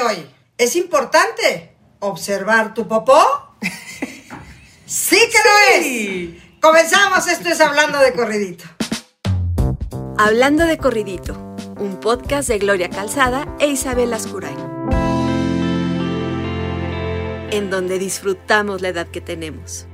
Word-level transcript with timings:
de 0.00 0.06
hoy. 0.06 0.30
¿Es 0.58 0.76
importante 0.76 1.76
observar 2.00 2.74
tu 2.74 2.86
popó? 2.86 3.20
sí 4.86 5.16
que 5.16 5.38
lo 5.38 5.78
es. 5.78 6.42
Comenzamos, 6.60 7.26
esto 7.26 7.48
es 7.48 7.60
Hablando 7.60 7.98
de 7.98 8.12
Corridito. 8.12 8.64
Hablando 10.18 10.66
de 10.66 10.76
Corridito, 10.76 11.34
un 11.78 11.98
podcast 12.00 12.48
de 12.48 12.58
Gloria 12.58 12.90
Calzada 12.90 13.46
e 13.58 13.68
Isabel 13.68 14.12
Ascuray. 14.12 14.54
En 17.50 17.70
donde 17.70 17.98
disfrutamos 17.98 18.82
la 18.82 18.88
edad 18.88 19.08
que 19.08 19.20
tenemos. 19.20 19.86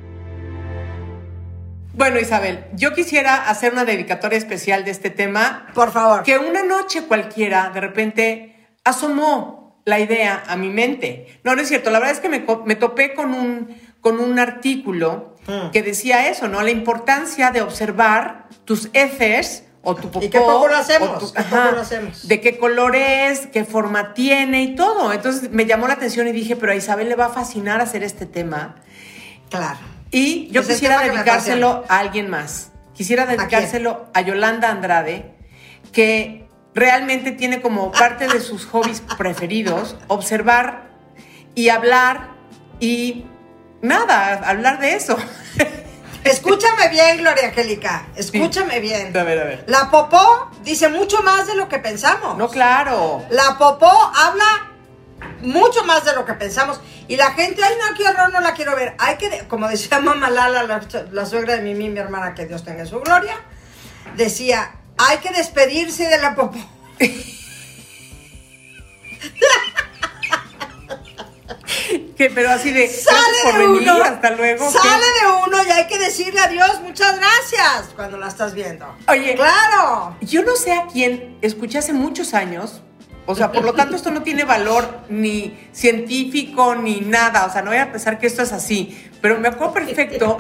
Bueno, 1.95 2.20
Isabel, 2.20 2.66
yo 2.75 2.93
quisiera 2.93 3.48
hacer 3.48 3.73
una 3.73 3.86
dedicatoria 3.86 4.36
especial 4.36 4.84
de 4.84 4.91
este 4.91 5.09
tema. 5.09 5.68
Por 5.73 5.93
favor. 5.93 6.25
Que 6.25 6.36
una 6.36 6.62
noche 6.62 7.04
cualquiera, 7.04 7.70
de 7.70 7.80
repente, 7.80 8.68
asomó 8.84 9.66
la 9.87 10.00
idea 10.00 10.43
a 10.46 10.57
mi 10.57 10.68
mente. 10.68 11.39
No, 11.45 11.54
no 11.54 11.63
es 11.63 11.68
cierto. 11.68 11.90
La 11.90 12.00
verdad 12.00 12.14
es 12.14 12.21
que 12.21 12.29
me, 12.29 12.45
me 12.67 12.75
topé 12.75 13.14
con 13.14 13.32
un, 13.32 13.75
con 14.00 14.18
un 14.18 14.39
artículo 14.39 15.36
mm. 15.46 15.71
que 15.71 15.82
decía 15.82 16.29
eso, 16.29 16.49
¿no? 16.49 16.61
La 16.62 16.71
importancia 16.71 17.53
de 17.53 17.62
observar 17.62 18.49
tus 18.64 18.90
heces 18.93 19.64
o 19.82 19.95
tu 19.95 20.11
popó. 20.11 20.26
¿Y 20.26 20.29
qué 20.29 20.40
poco 20.40 20.67
lo 20.67 20.76
hacemos? 20.76 21.32
lo 21.53 21.81
hacemos? 21.81 22.26
De 22.26 22.40
qué 22.40 22.59
color 22.59 22.96
es, 22.96 23.46
qué 23.46 23.64
forma 23.64 24.12
tiene 24.12 24.64
y 24.64 24.75
todo. 24.75 25.12
Entonces 25.12 25.53
me 25.53 25.67
llamó 25.67 25.87
la 25.87 25.95
atención 25.95 26.26
y 26.26 26.32
dije, 26.32 26.57
pero 26.57 26.73
a 26.73 26.75
Isabel 26.75 27.09
le 27.09 27.14
va 27.14 27.26
a 27.26 27.31
fascinar 27.31 27.81
hacer 27.81 28.03
este 28.03 28.26
tema. 28.26 28.75
Claro. 29.50 29.79
Y 30.11 30.48
yo 30.48 30.67
quisiera 30.67 31.00
dedicárselo 31.00 31.84
a 31.89 32.00
alguien 32.00 32.28
más. 32.28 32.73
Quisiera 32.92 33.25
dedicárselo 33.25 34.09
¿A, 34.14 34.20
Yolanda 34.23 34.70
Andrade, 34.70 35.33
que 35.92 36.45
realmente 36.77 37.33
tiene 37.33 37.62
como 37.62 37.91
parte 37.91 38.28
de 38.28 38.39
sus 38.41 38.66
hobbies 38.66 39.03
preferidos 39.17 39.97
observar 40.08 40.91
y 41.55 41.70
hablar 41.70 42.28
y 42.80 43.25
nada, 43.81 44.34
hablar 44.47 44.78
de 44.78 44.95
eso. 44.95 45.17
Escúchame 46.25 46.89
bien, 46.91 47.19
Gloria 47.19 47.48
Angélica. 47.48 48.06
Escúchame 48.14 48.81
bien. 48.81 49.17
A 49.17 49.23
ver, 49.23 49.39
a 49.39 49.45
ver. 49.45 49.64
La 49.69 49.91
popó 49.91 50.51
dice 50.64 50.89
mucho 50.89 51.23
más 51.23 51.47
de 51.47 51.55
lo 51.55 51.69
que 51.69 51.78
pensamos. 51.78 52.36
No, 52.36 52.48
claro. 52.48 53.25
La 53.31 53.56
popó 53.56 53.91
habla 54.14 54.73
mucho 55.41 55.83
más 55.84 56.05
de 56.05 56.14
lo 56.14 56.27
que 56.27 56.34
pensamos. 56.34 56.81
Y 57.08 57.17
la 57.17 57.31
gente, 57.31 57.62
ay, 57.64 57.75
no, 57.79 57.97
qué 57.97 58.06
horror, 58.06 58.33
no 58.33 58.41
la 58.41 58.53
quiero 58.53 58.77
ver. 58.77 58.97
Hay 58.98 59.17
que, 59.17 59.47
como 59.48 59.67
decía 59.69 59.98
mamá 60.03 60.29
Lala, 60.29 60.64
la, 61.11 61.27
suegra 61.27 61.55
de 61.55 61.62
Mimi, 61.62 61.89
mi 61.89 62.01
hermana, 62.01 62.34
que 62.34 62.45
Dios 62.45 62.64
tenga 62.64 62.84
su 62.84 63.01
gloria, 63.01 63.36
decía, 64.17 64.76
hay 64.98 65.19
que 65.19 65.30
despedirse 65.30 66.08
de 66.08 66.19
la 66.19 66.34
popó. 66.34 66.58
que 72.16 72.30
pero 72.30 72.50
así 72.50 72.72
de 72.72 72.89
sale 72.89 73.58
de 73.58 73.69
uno, 73.69 74.02
hasta 74.02 74.30
luego 74.30 74.70
sale 74.70 75.05
de 75.05 75.27
uno 75.47 75.62
y 75.64 75.70
hay 75.70 75.86
que 75.86 75.98
decirle 75.98 76.41
adiós 76.41 76.80
muchas 76.80 77.19
gracias 77.19 77.91
cuando 77.94 78.17
la 78.17 78.28
estás 78.28 78.55
viendo 78.55 78.86
oye 79.08 79.34
claro 79.34 80.17
yo 80.22 80.42
no 80.42 80.56
sé 80.56 80.72
a 80.72 80.86
quién 80.86 81.36
escuché 81.42 81.78
hace 81.78 81.92
muchos 81.92 82.33
años 82.33 82.80
o 83.28 83.34
sea, 83.34 83.50
por 83.50 83.64
lo 83.64 83.74
tanto, 83.74 83.97
esto 83.97 84.12
no 84.12 84.22
tiene 84.22 84.44
valor 84.44 85.00
ni 85.08 85.58
científico 85.72 86.77
ni 86.77 87.00
nada. 87.00 87.44
O 87.47 87.52
sea, 87.52 87.61
no 87.61 87.70
voy 87.70 87.80
a 87.80 87.91
pensar 87.91 88.20
que 88.20 88.28
esto 88.28 88.42
es 88.42 88.52
así. 88.52 88.97
Pero 89.20 89.39
me 89.41 89.48
acuerdo 89.48 89.74
perfecto 89.74 90.39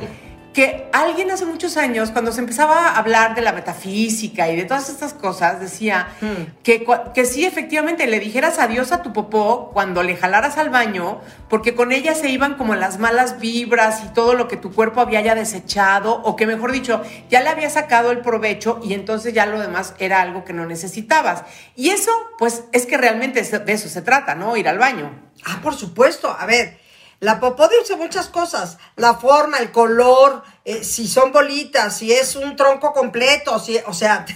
que 0.56 0.88
alguien 0.90 1.30
hace 1.30 1.44
muchos 1.44 1.76
años, 1.76 2.10
cuando 2.12 2.32
se 2.32 2.40
empezaba 2.40 2.88
a 2.88 2.96
hablar 2.96 3.34
de 3.34 3.42
la 3.42 3.52
metafísica 3.52 4.48
y 4.48 4.56
de 4.56 4.64
todas 4.64 4.88
estas 4.88 5.12
cosas, 5.12 5.60
decía 5.60 6.08
hmm. 6.22 6.62
que, 6.62 6.86
que 7.12 7.26
sí, 7.26 7.44
efectivamente, 7.44 8.06
le 8.06 8.18
dijeras 8.20 8.58
adiós 8.58 8.90
a 8.90 9.02
tu 9.02 9.12
popó 9.12 9.68
cuando 9.74 10.02
le 10.02 10.16
jalaras 10.16 10.56
al 10.56 10.70
baño, 10.70 11.20
porque 11.50 11.74
con 11.74 11.92
ella 11.92 12.14
se 12.14 12.30
iban 12.30 12.54
como 12.54 12.74
las 12.74 12.98
malas 12.98 13.38
vibras 13.38 14.02
y 14.06 14.14
todo 14.14 14.32
lo 14.32 14.48
que 14.48 14.56
tu 14.56 14.72
cuerpo 14.72 15.02
había 15.02 15.20
ya 15.20 15.34
desechado, 15.34 16.22
o 16.24 16.36
que 16.36 16.46
mejor 16.46 16.72
dicho, 16.72 17.02
ya 17.28 17.42
le 17.42 17.50
había 17.50 17.68
sacado 17.68 18.10
el 18.10 18.22
provecho 18.22 18.80
y 18.82 18.94
entonces 18.94 19.34
ya 19.34 19.44
lo 19.44 19.60
demás 19.60 19.92
era 19.98 20.22
algo 20.22 20.46
que 20.46 20.54
no 20.54 20.64
necesitabas. 20.64 21.44
Y 21.74 21.90
eso, 21.90 22.12
pues, 22.38 22.64
es 22.72 22.86
que 22.86 22.96
realmente 22.96 23.42
de 23.42 23.72
eso 23.74 23.90
se 23.90 24.00
trata, 24.00 24.34
¿no? 24.34 24.56
Ir 24.56 24.68
al 24.68 24.78
baño. 24.78 25.10
Ah, 25.44 25.60
por 25.62 25.74
supuesto. 25.74 26.34
A 26.34 26.46
ver, 26.46 26.78
la 27.20 27.40
popó 27.40 27.68
dice 27.68 27.96
muchas 27.96 28.28
cosas, 28.28 28.78
la 28.96 29.14
forma, 29.14 29.58
el 29.58 29.72
color, 29.72 30.42
eh, 30.64 30.84
si 30.84 31.08
son 31.08 31.32
bolitas, 31.32 31.96
si 31.96 32.12
es 32.12 32.36
un 32.36 32.56
tronco 32.56 32.92
completo, 32.92 33.58
si, 33.58 33.78
o 33.86 33.94
sea, 33.94 34.26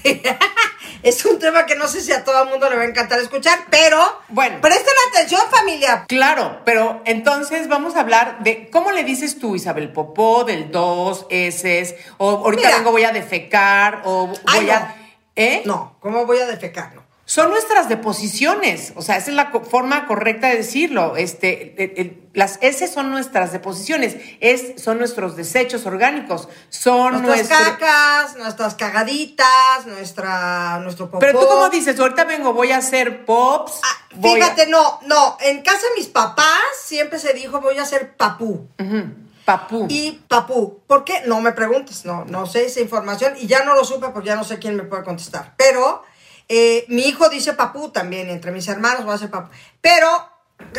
es 1.02 1.24
un 1.26 1.38
tema 1.38 1.66
que 1.66 1.74
no 1.74 1.88
sé 1.88 2.00
si 2.00 2.12
a 2.12 2.24
todo 2.24 2.42
el 2.44 2.48
mundo 2.48 2.70
le 2.70 2.76
va 2.76 2.82
a 2.82 2.86
encantar 2.86 3.18
escuchar, 3.20 3.58
pero 3.68 4.00
bueno, 4.28 4.60
presten 4.62 4.94
atención 5.10 5.42
familia. 5.50 6.06
Claro, 6.08 6.62
pero 6.64 7.02
entonces 7.04 7.68
vamos 7.68 7.96
a 7.96 8.00
hablar 8.00 8.42
de 8.42 8.70
cómo 8.70 8.92
le 8.92 9.04
dices 9.04 9.38
tú, 9.38 9.56
Isabel, 9.56 9.92
popó, 9.92 10.44
del 10.44 10.70
dos, 10.70 11.26
S, 11.28 11.98
o 12.16 12.30
ahorita 12.30 12.76
vengo 12.78 12.92
voy 12.92 13.04
a 13.04 13.12
defecar, 13.12 14.02
o 14.04 14.26
voy 14.26 14.70
a... 14.70 14.97
¿Eh? 15.36 15.62
No, 15.64 15.97
¿cómo 16.00 16.26
voy 16.26 16.38
a 16.38 16.47
defecar? 16.47 17.00
Son 17.30 17.50
nuestras 17.50 17.88
deposiciones, 17.88 18.92
o 18.96 19.02
sea, 19.02 19.16
esa 19.16 19.30
es 19.30 19.36
la 19.36 19.52
forma 19.52 20.08
correcta 20.08 20.48
de 20.48 20.56
decirlo. 20.56 21.14
Este, 21.14 22.18
las 22.34 22.58
S 22.60 22.88
son 22.88 23.12
nuestras 23.12 23.52
deposiciones, 23.52 24.16
es, 24.41 24.82
son 24.82 24.98
nuestros 24.98 25.36
desechos 25.36 25.86
orgánicos, 25.86 26.48
son 26.70 27.22
nuestras 27.22 27.76
cacas, 27.76 28.36
nuestras 28.36 28.74
cagaditas, 28.74 29.86
nuestra, 29.86 30.80
nuestro 30.80 31.06
popó. 31.06 31.20
Pero 31.20 31.38
tú 31.38 31.46
cómo 31.46 31.68
dices, 31.68 32.00
ahorita 32.00 32.24
vengo, 32.24 32.52
voy 32.52 32.72
a 32.72 32.78
hacer 32.78 33.24
pops. 33.24 33.74
Ah, 33.84 34.16
fíjate, 34.20 34.66
no, 34.66 34.98
no, 35.06 35.36
en 35.41 35.62
casa 35.62 35.82
de 35.82 36.00
mis 36.00 36.08
papás 36.08 36.60
siempre 36.82 37.20
se 37.20 37.32
dijo 37.32 37.60
voy 37.60 37.78
a 37.78 37.82
hacer 37.82 38.16
papú. 38.16 38.66
Papú. 39.44 39.86
Y 39.88 40.20
papú. 40.26 40.80
¿Por 40.84 41.04
qué? 41.04 41.22
No 41.26 41.41
me 41.41 41.52
preguntes, 41.52 42.04
no, 42.04 42.24
no 42.24 42.47
sé 42.47 42.66
esa 42.66 42.80
información 42.80 43.34
y 43.38 43.47
ya 43.47 43.64
no 43.64 43.76
lo 43.76 43.84
supe 43.84 44.08
porque 44.08 44.30
ya 44.30 44.34
no 44.34 44.42
sé 44.42 44.58
quién 44.58 44.74
me 44.74 44.82
puede 44.82 45.04
contestar. 45.04 45.54
Pero 45.56 46.10
eh, 46.53 46.84
mi 46.88 47.03
hijo 47.03 47.28
dice 47.28 47.53
papú 47.53 47.91
también, 47.91 48.28
entre 48.28 48.50
mis 48.50 48.66
hermanos 48.66 49.05
voy 49.05 49.12
a 49.12 49.15
hacer 49.15 49.31
papú. 49.31 49.50
Pero 49.81 50.09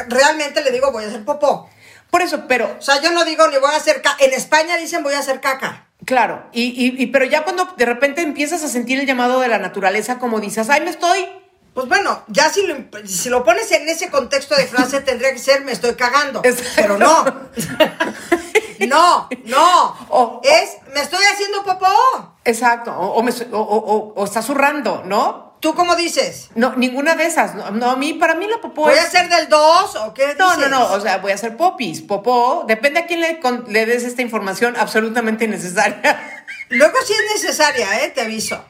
realmente 0.09 0.61
le 0.61 0.69
digo 0.69 0.91
voy 0.91 1.05
a 1.05 1.07
hacer 1.07 1.23
popó. 1.23 1.69
Por 2.09 2.21
eso, 2.21 2.45
pero... 2.45 2.75
O 2.77 2.81
sea, 2.81 3.01
yo 3.01 3.11
no 3.13 3.23
digo 3.23 3.47
ni 3.47 3.57
voy 3.57 3.73
a 3.73 3.77
hacer 3.77 4.01
caca. 4.01 4.21
En 4.21 4.33
España 4.33 4.75
dicen 4.75 5.01
voy 5.01 5.13
a 5.13 5.19
hacer 5.19 5.39
caca. 5.39 5.87
Claro, 6.03 6.43
y, 6.51 7.07
pero 7.07 7.23
ya 7.23 7.45
cuando 7.45 7.73
de 7.77 7.85
repente 7.85 8.21
empiezas 8.21 8.63
a 8.63 8.67
sentir 8.67 8.99
el 8.99 9.05
llamado 9.05 9.39
de 9.39 9.47
la 9.47 9.59
naturaleza, 9.59 10.19
como 10.19 10.41
dices, 10.41 10.69
ay, 10.69 10.81
me 10.81 10.89
estoy... 10.89 11.25
Pues 11.73 11.87
bueno, 11.87 12.21
ya 12.27 12.49
si 12.49 12.67
lo, 12.67 12.75
si 13.05 13.29
lo 13.29 13.45
pones 13.45 13.71
en 13.71 13.87
ese 13.87 14.09
contexto 14.09 14.55
de 14.57 14.67
frase 14.67 14.99
tendría 15.05 15.31
que 15.31 15.39
ser 15.39 15.63
me 15.63 15.71
estoy 15.71 15.93
cagando. 15.93 16.41
Pero 16.75 16.97
no. 16.97 17.23
no, 18.89 19.29
no. 19.45 20.41
es 20.43 20.77
me 20.93 20.99
estoy 20.99 21.23
haciendo 21.31 21.63
popó. 21.63 22.35
Exacto, 22.43 22.91
o, 22.91 23.23
me, 23.23 23.31
o, 23.53 24.13
o 24.17 24.25
está 24.25 24.41
zurrando, 24.41 25.03
¿no? 25.05 25.50
¿Tú 25.61 25.75
cómo 25.75 25.95
dices? 25.95 26.49
No, 26.55 26.75
ninguna 26.75 27.15
de 27.15 27.27
esas. 27.27 27.53
No, 27.53 27.91
a 27.91 27.95
mí, 27.95 28.13
para 28.13 28.33
mí 28.33 28.47
la 28.47 28.59
popó 28.59 28.81
¿Voy 28.81 28.97
a 28.97 29.05
ser 29.05 29.29
del 29.29 29.47
2 29.47 29.95
o 29.95 30.13
qué 30.13 30.35
No, 30.37 30.57
no, 30.57 30.67
no, 30.67 30.91
o 30.91 30.99
sea, 30.99 31.19
voy 31.19 31.31
a 31.31 31.35
hacer 31.35 31.55
popis. 31.55 32.01
Popó, 32.01 32.65
depende 32.67 33.01
a 33.01 33.05
quién 33.05 33.21
le, 33.21 33.39
le 33.67 33.85
des 33.85 34.03
esta 34.03 34.23
información 34.23 34.75
absolutamente 34.75 35.45
innecesaria. 35.45 36.45
Luego 36.69 36.97
sí 37.05 37.13
es 37.13 37.43
necesaria, 37.43 38.03
¿eh? 38.03 38.09
Te 38.09 38.21
aviso. 38.21 38.65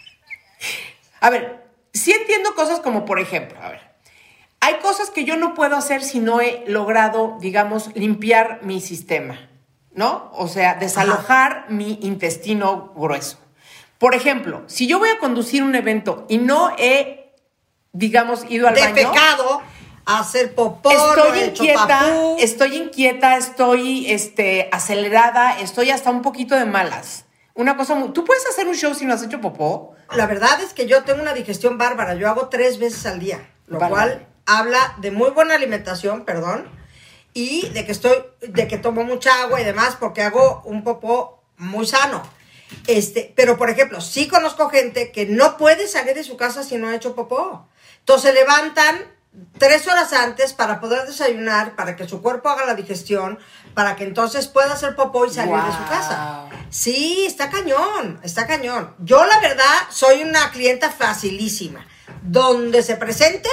A 1.21 1.29
ver, 1.29 1.63
sí 1.93 2.11
entiendo 2.11 2.55
cosas 2.55 2.81
como, 2.81 3.05
por 3.05 3.21
ejemplo, 3.21 3.57
a 3.61 3.69
ver, 3.69 3.81
hay 4.59 4.75
cosas 4.79 5.09
que 5.09 5.23
yo 5.23 5.37
no 5.37 5.53
puedo 5.53 5.77
hacer 5.77 6.03
si 6.03 6.19
no 6.19 6.41
he 6.41 6.65
logrado, 6.67 7.37
digamos, 7.39 7.95
limpiar 7.95 8.59
mi 8.63 8.81
sistema, 8.81 9.49
¿no? 9.93 10.29
O 10.33 10.49
sea, 10.49 10.75
desalojar 10.75 11.67
mi 11.69 11.99
intestino 12.01 12.91
grueso. 12.95 13.40
Por 14.01 14.15
ejemplo, 14.15 14.63
si 14.65 14.87
yo 14.87 14.97
voy 14.97 15.09
a 15.09 15.19
conducir 15.19 15.61
un 15.61 15.75
evento 15.75 16.25
y 16.27 16.39
no 16.39 16.75
he, 16.79 17.35
digamos, 17.93 18.43
ido 18.49 18.67
al 18.67 18.73
de 18.73 18.81
baño. 18.81 18.95
pecado 18.95 19.61
a 20.07 20.17
hacer 20.21 20.55
popó, 20.55 20.89
estoy 20.89 21.43
inquieta, 21.43 22.35
estoy 22.39 22.77
inquieta, 22.77 23.37
estoy 23.37 24.11
este, 24.11 24.69
acelerada, 24.71 25.59
estoy 25.59 25.91
hasta 25.91 26.09
un 26.09 26.23
poquito 26.23 26.55
de 26.55 26.65
malas. 26.65 27.25
Una 27.53 27.77
cosa 27.77 27.93
muy... 27.93 28.09
¿Tú 28.09 28.25
puedes 28.25 28.43
hacer 28.47 28.67
un 28.67 28.73
show 28.73 28.95
si 28.95 29.05
no 29.05 29.13
has 29.13 29.21
hecho 29.21 29.39
popó? 29.39 29.93
La 30.15 30.25
verdad 30.25 30.59
es 30.61 30.73
que 30.73 30.87
yo 30.87 31.03
tengo 31.03 31.21
una 31.21 31.35
digestión 31.35 31.77
bárbara. 31.77 32.15
Yo 32.15 32.27
hago 32.27 32.49
tres 32.49 32.79
veces 32.79 33.05
al 33.05 33.19
día, 33.19 33.51
lo 33.67 33.77
cual 33.77 34.25
habla 34.47 34.95
de 34.97 35.11
muy 35.11 35.29
buena 35.29 35.53
alimentación, 35.53 36.25
perdón, 36.25 36.67
y 37.35 37.69
de 37.69 37.85
que 37.85 37.91
estoy, 37.91 38.15
de 38.41 38.67
que 38.67 38.79
tomo 38.79 39.03
mucha 39.03 39.43
agua 39.43 39.61
y 39.61 39.63
demás, 39.63 39.95
porque 39.99 40.23
hago 40.23 40.63
un 40.65 40.83
popó 40.83 41.43
muy 41.57 41.85
sano. 41.85 42.23
Este, 42.87 43.33
pero 43.35 43.57
por 43.57 43.69
ejemplo, 43.69 44.01
sí 44.01 44.27
conozco 44.27 44.69
gente 44.69 45.11
que 45.11 45.25
no 45.25 45.57
puede 45.57 45.87
salir 45.87 46.15
de 46.15 46.23
su 46.23 46.37
casa 46.37 46.63
si 46.63 46.77
no 46.77 46.87
ha 46.87 46.95
hecho 46.95 47.15
popó. 47.15 47.67
Entonces 47.99 48.31
se 48.31 48.33
levantan 48.33 49.05
tres 49.57 49.87
horas 49.87 50.11
antes 50.13 50.53
para 50.53 50.81
poder 50.81 51.07
desayunar, 51.07 51.75
para 51.75 51.95
que 51.95 52.07
su 52.07 52.21
cuerpo 52.21 52.49
haga 52.49 52.65
la 52.65 52.75
digestión, 52.75 53.39
para 53.73 53.95
que 53.95 54.03
entonces 54.03 54.47
pueda 54.47 54.73
hacer 54.73 54.95
popó 54.95 55.25
y 55.25 55.31
salir 55.31 55.55
de 55.55 55.71
su 55.71 55.89
casa. 55.89 56.49
Sí, 56.69 57.25
está 57.25 57.49
cañón, 57.49 58.19
está 58.23 58.47
cañón. 58.47 58.95
Yo 58.99 59.25
la 59.25 59.39
verdad 59.39 59.87
soy 59.89 60.23
una 60.23 60.51
clienta 60.51 60.89
facilísima. 60.89 61.85
Donde 62.23 62.83
se 62.83 62.97
presente, 62.97 63.49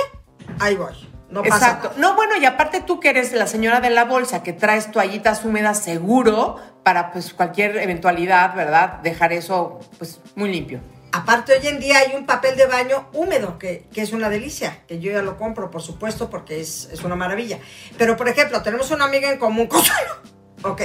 ahí 0.58 0.74
voy. 0.74 1.07
No 1.30 1.42
pasa 1.42 1.56
Exacto. 1.56 1.92
No, 1.98 2.14
bueno, 2.14 2.36
y 2.36 2.44
aparte 2.46 2.80
tú 2.80 3.00
que 3.00 3.10
eres 3.10 3.32
la 3.32 3.46
señora 3.46 3.80
de 3.80 3.90
la 3.90 4.04
bolsa, 4.04 4.42
que 4.42 4.52
traes 4.52 4.90
toallitas 4.90 5.44
húmedas 5.44 5.82
seguro 5.82 6.56
para 6.82 7.12
pues 7.12 7.34
cualquier 7.34 7.76
eventualidad, 7.78 8.54
¿verdad? 8.54 9.00
Dejar 9.02 9.32
eso 9.32 9.78
pues 9.98 10.20
muy 10.36 10.50
limpio. 10.50 10.80
Aparte, 11.12 11.54
hoy 11.54 11.66
en 11.66 11.80
día 11.80 11.98
hay 11.98 12.14
un 12.14 12.26
papel 12.26 12.56
de 12.56 12.66
baño 12.66 13.08
húmedo, 13.14 13.58
que, 13.58 13.86
que 13.92 14.02
es 14.02 14.12
una 14.12 14.28
delicia, 14.28 14.82
que 14.86 15.00
yo 15.00 15.10
ya 15.10 15.22
lo 15.22 15.38
compro, 15.38 15.70
por 15.70 15.80
supuesto, 15.80 16.28
porque 16.28 16.60
es, 16.60 16.88
es 16.92 17.02
una 17.02 17.16
maravilla. 17.16 17.58
Pero, 17.96 18.16
por 18.16 18.28
ejemplo, 18.28 18.62
tenemos 18.62 18.90
una 18.90 19.06
amiga 19.06 19.30
en 19.30 19.38
común, 19.38 19.66
Consuelo, 19.68 20.16
ok, 20.62 20.82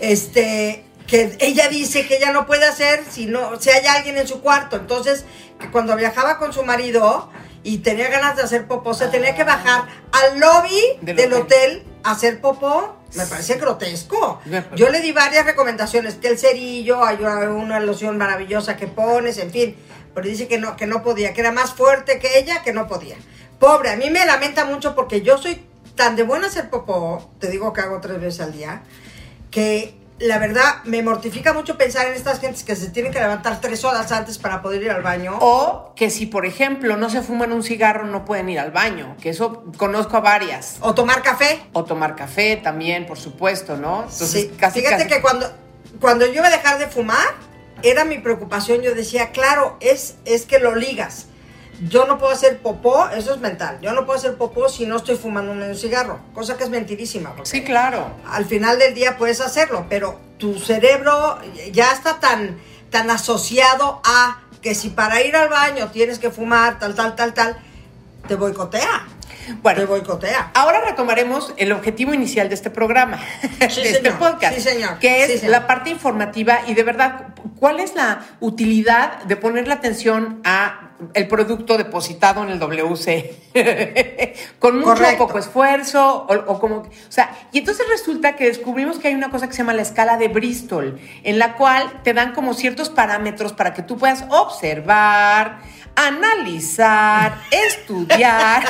este, 0.00 0.84
que 1.06 1.36
ella 1.40 1.68
dice 1.68 2.06
que 2.06 2.16
ella 2.16 2.32
no 2.32 2.46
puede 2.46 2.66
hacer 2.66 3.04
si, 3.10 3.26
no, 3.26 3.60
si 3.60 3.70
hay 3.70 3.86
alguien 3.86 4.16
en 4.16 4.26
su 4.26 4.40
cuarto. 4.40 4.76
Entonces, 4.76 5.24
que 5.58 5.70
cuando 5.70 5.96
viajaba 5.96 6.38
con 6.38 6.52
su 6.52 6.62
marido 6.62 7.30
y 7.68 7.78
tenía 7.78 8.08
ganas 8.08 8.34
de 8.34 8.42
hacer 8.42 8.66
popó, 8.66 8.94
se 8.94 9.08
tenía 9.08 9.34
que 9.34 9.44
bajar 9.44 9.84
al 10.10 10.40
lobby 10.40 10.80
Del 11.02 11.16
del, 11.16 11.32
hotel. 11.34 11.42
hotel 11.42 11.84
a 12.02 12.12
hacer 12.12 12.40
popó. 12.40 12.96
Me 13.14 13.26
parece 13.26 13.56
grotesco. 13.58 14.40
Yo 14.74 14.88
le 14.88 15.02
di 15.02 15.12
varias 15.12 15.44
recomendaciones, 15.44 16.14
que 16.14 16.28
el 16.28 16.38
cerillo, 16.38 17.04
hay 17.04 17.18
una 17.22 17.78
loción 17.80 18.16
maravillosa 18.16 18.78
que 18.78 18.86
pones, 18.86 19.36
en 19.36 19.50
fin. 19.50 19.76
Pero 20.14 20.26
dice 20.26 20.48
que 20.48 20.56
no, 20.56 20.76
que 20.76 20.86
no 20.86 21.02
podía, 21.02 21.34
que 21.34 21.42
era 21.42 21.52
más 21.52 21.74
fuerte 21.74 22.18
que 22.18 22.38
ella, 22.38 22.62
que 22.62 22.72
no 22.72 22.88
podía. 22.88 23.16
Pobre, 23.58 23.90
a 23.90 23.96
mí 23.96 24.08
me 24.08 24.24
lamenta 24.24 24.64
mucho 24.64 24.94
porque 24.94 25.20
yo 25.20 25.36
soy 25.36 25.62
tan 25.94 26.16
de 26.16 26.22
buena 26.22 26.46
hacer 26.46 26.70
popó, 26.70 27.30
te 27.38 27.50
digo 27.50 27.74
que 27.74 27.82
hago 27.82 28.00
tres 28.00 28.18
veces 28.18 28.40
al 28.40 28.52
día, 28.52 28.82
que 29.50 29.94
la 30.20 30.38
verdad 30.38 30.82
me 30.84 31.02
mortifica 31.02 31.52
mucho 31.52 31.78
pensar 31.78 32.06
en 32.08 32.14
estas 32.14 32.40
gentes 32.40 32.64
que 32.64 32.74
se 32.76 32.88
tienen 32.90 33.12
que 33.12 33.20
levantar 33.20 33.60
tres 33.60 33.84
horas 33.84 34.10
antes 34.12 34.38
para 34.38 34.62
poder 34.62 34.82
ir 34.82 34.90
al 34.90 35.02
baño. 35.02 35.36
O 35.40 35.92
que 35.94 36.10
si, 36.10 36.26
por 36.26 36.44
ejemplo, 36.46 36.96
no 36.96 37.08
se 37.10 37.22
fuman 37.22 37.52
un 37.52 37.62
cigarro, 37.62 38.04
no 38.06 38.24
pueden 38.24 38.48
ir 38.48 38.58
al 38.58 38.70
baño, 38.70 39.16
que 39.20 39.30
eso 39.30 39.64
conozco 39.76 40.16
a 40.16 40.20
varias. 40.20 40.76
O 40.80 40.94
tomar 40.94 41.22
café. 41.22 41.60
O 41.72 41.84
tomar 41.84 42.16
café 42.16 42.56
también, 42.56 43.06
por 43.06 43.18
supuesto, 43.18 43.76
¿no? 43.76 44.02
Entonces, 44.02 44.30
Sí, 44.30 44.52
casi, 44.58 44.80
fíjate 44.80 45.04
casi- 45.04 45.08
que 45.16 45.22
cuando, 45.22 45.50
cuando 46.00 46.26
yo 46.26 46.32
iba 46.34 46.48
a 46.48 46.50
dejar 46.50 46.78
de 46.78 46.88
fumar, 46.88 47.26
era 47.82 48.04
mi 48.04 48.18
preocupación. 48.18 48.82
Yo 48.82 48.94
decía, 48.94 49.30
claro, 49.30 49.76
es, 49.80 50.16
es 50.24 50.46
que 50.46 50.58
lo 50.58 50.74
ligas. 50.74 51.26
Yo 51.80 52.06
no 52.06 52.18
puedo 52.18 52.32
hacer 52.32 52.58
popó, 52.58 53.08
eso 53.10 53.34
es 53.34 53.40
mental. 53.40 53.78
Yo 53.80 53.92
no 53.92 54.04
puedo 54.04 54.18
hacer 54.18 54.34
popó 54.34 54.68
si 54.68 54.84
no 54.86 54.96
estoy 54.96 55.16
fumando 55.16 55.52
un 55.52 55.74
cigarro, 55.76 56.18
cosa 56.34 56.56
que 56.56 56.64
es 56.64 56.70
mentirísima. 56.70 57.34
Sí, 57.44 57.62
claro. 57.62 58.10
Al 58.26 58.44
final 58.46 58.78
del 58.78 58.94
día 58.94 59.16
puedes 59.16 59.40
hacerlo, 59.40 59.86
pero 59.88 60.18
tu 60.38 60.58
cerebro 60.58 61.38
ya 61.72 61.92
está 61.92 62.18
tan, 62.18 62.58
tan 62.90 63.10
asociado 63.10 64.00
a 64.04 64.40
que 64.60 64.74
si 64.74 64.90
para 64.90 65.22
ir 65.22 65.36
al 65.36 65.48
baño 65.48 65.88
tienes 65.92 66.18
que 66.18 66.30
fumar, 66.30 66.78
tal, 66.78 66.94
tal, 66.94 67.14
tal, 67.14 67.32
tal, 67.32 67.56
te 68.26 68.34
boicotea. 68.34 69.06
Bueno, 69.62 69.80
te 69.80 69.86
boicotea. 69.86 70.50
Ahora 70.54 70.80
retomaremos 70.82 71.52
el 71.56 71.72
objetivo 71.72 72.14
inicial 72.14 72.48
de 72.48 72.54
este 72.54 72.70
programa, 72.70 73.18
Sí, 73.70 73.82
de 73.82 73.90
este 73.90 74.12
podcast, 74.12 74.54
Sí, 74.56 74.60
señor. 74.62 74.98
que 74.98 75.24
es 75.24 75.30
Sí, 75.32 75.38
señor. 75.38 75.52
la 75.52 75.66
parte 75.66 75.90
informativa 75.90 76.60
y 76.66 76.74
de 76.74 76.82
verdad, 76.82 77.34
¿cuál 77.58 77.80
es 77.80 77.94
la 77.94 78.20
utilidad 78.40 79.22
de 79.24 79.36
ponerle 79.36 79.74
atención 79.74 80.40
a 80.44 80.84
el 81.14 81.28
producto 81.28 81.78
depositado 81.78 82.42
en 82.42 82.50
el 82.50 82.58
WC? 82.58 83.34
Con 84.58 84.80
mucho 84.80 85.02
o 85.14 85.16
poco 85.18 85.38
esfuerzo 85.38 86.26
o, 86.28 86.34
o 86.52 86.58
como, 86.60 86.76
o 86.78 86.90
sea, 87.08 87.30
y 87.52 87.58
entonces 87.58 87.86
resulta 87.88 88.34
que 88.36 88.46
descubrimos 88.46 88.98
que 88.98 89.08
hay 89.08 89.14
una 89.14 89.30
cosa 89.30 89.46
que 89.46 89.52
se 89.52 89.58
llama 89.58 89.74
la 89.74 89.82
escala 89.82 90.16
de 90.16 90.28
Bristol, 90.28 90.98
en 91.22 91.38
la 91.38 91.54
cual 91.54 92.00
te 92.02 92.14
dan 92.14 92.32
como 92.32 92.54
ciertos 92.54 92.90
parámetros 92.90 93.52
para 93.52 93.74
que 93.74 93.82
tú 93.82 93.96
puedas 93.96 94.24
observar, 94.28 95.58
analizar, 96.06 97.40
estudiar 97.50 98.64